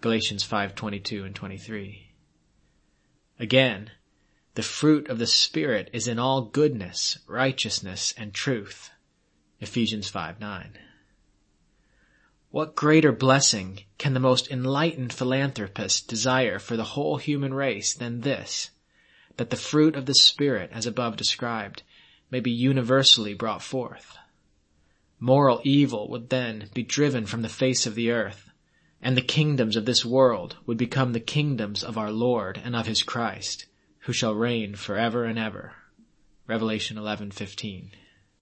Galatians 0.00 0.42
5:22 0.42 1.24
and 1.24 1.34
23. 1.34 2.12
Again, 3.38 3.90
the 4.54 4.62
fruit 4.62 5.08
of 5.08 5.18
the 5.18 5.26
Spirit 5.26 5.90
is 5.92 6.08
in 6.08 6.18
all 6.18 6.42
goodness, 6.42 7.18
righteousness, 7.26 8.12
and 8.16 8.34
truth. 8.34 8.90
Ephesians 9.60 10.10
5:9. 10.10 10.78
What 12.50 12.74
greater 12.74 13.12
blessing 13.12 13.84
can 13.96 14.12
the 14.12 14.20
most 14.20 14.50
enlightened 14.50 15.12
philanthropist 15.12 16.08
desire 16.08 16.58
for 16.58 16.76
the 16.76 16.84
whole 16.96 17.18
human 17.18 17.54
race 17.54 17.94
than 17.94 18.22
this, 18.22 18.70
that 19.36 19.50
the 19.50 19.56
fruit 19.56 19.94
of 19.94 20.06
the 20.06 20.14
Spirit, 20.14 20.70
as 20.72 20.86
above 20.86 21.16
described, 21.16 21.82
may 22.30 22.40
be 22.40 22.50
universally 22.50 23.34
brought 23.34 23.62
forth? 23.62 24.16
Moral 25.18 25.60
evil 25.64 26.08
would 26.08 26.30
then 26.30 26.70
be 26.72 26.82
driven 26.82 27.26
from 27.26 27.42
the 27.42 27.48
face 27.48 27.86
of 27.86 27.94
the 27.94 28.10
earth, 28.10 28.50
and 29.02 29.16
the 29.16 29.22
kingdoms 29.22 29.76
of 29.76 29.84
this 29.84 30.04
world 30.04 30.56
would 30.66 30.78
become 30.78 31.12
the 31.12 31.20
kingdoms 31.20 31.82
of 31.82 31.98
our 31.98 32.10
Lord 32.10 32.60
and 32.62 32.76
of 32.76 32.86
his 32.86 33.02
Christ, 33.02 33.66
who 34.00 34.12
shall 34.12 34.34
reign 34.34 34.74
forever 34.74 35.24
and 35.24 35.38
ever. 35.38 35.74
Revelation 36.46 36.96
11:15. 36.96 37.90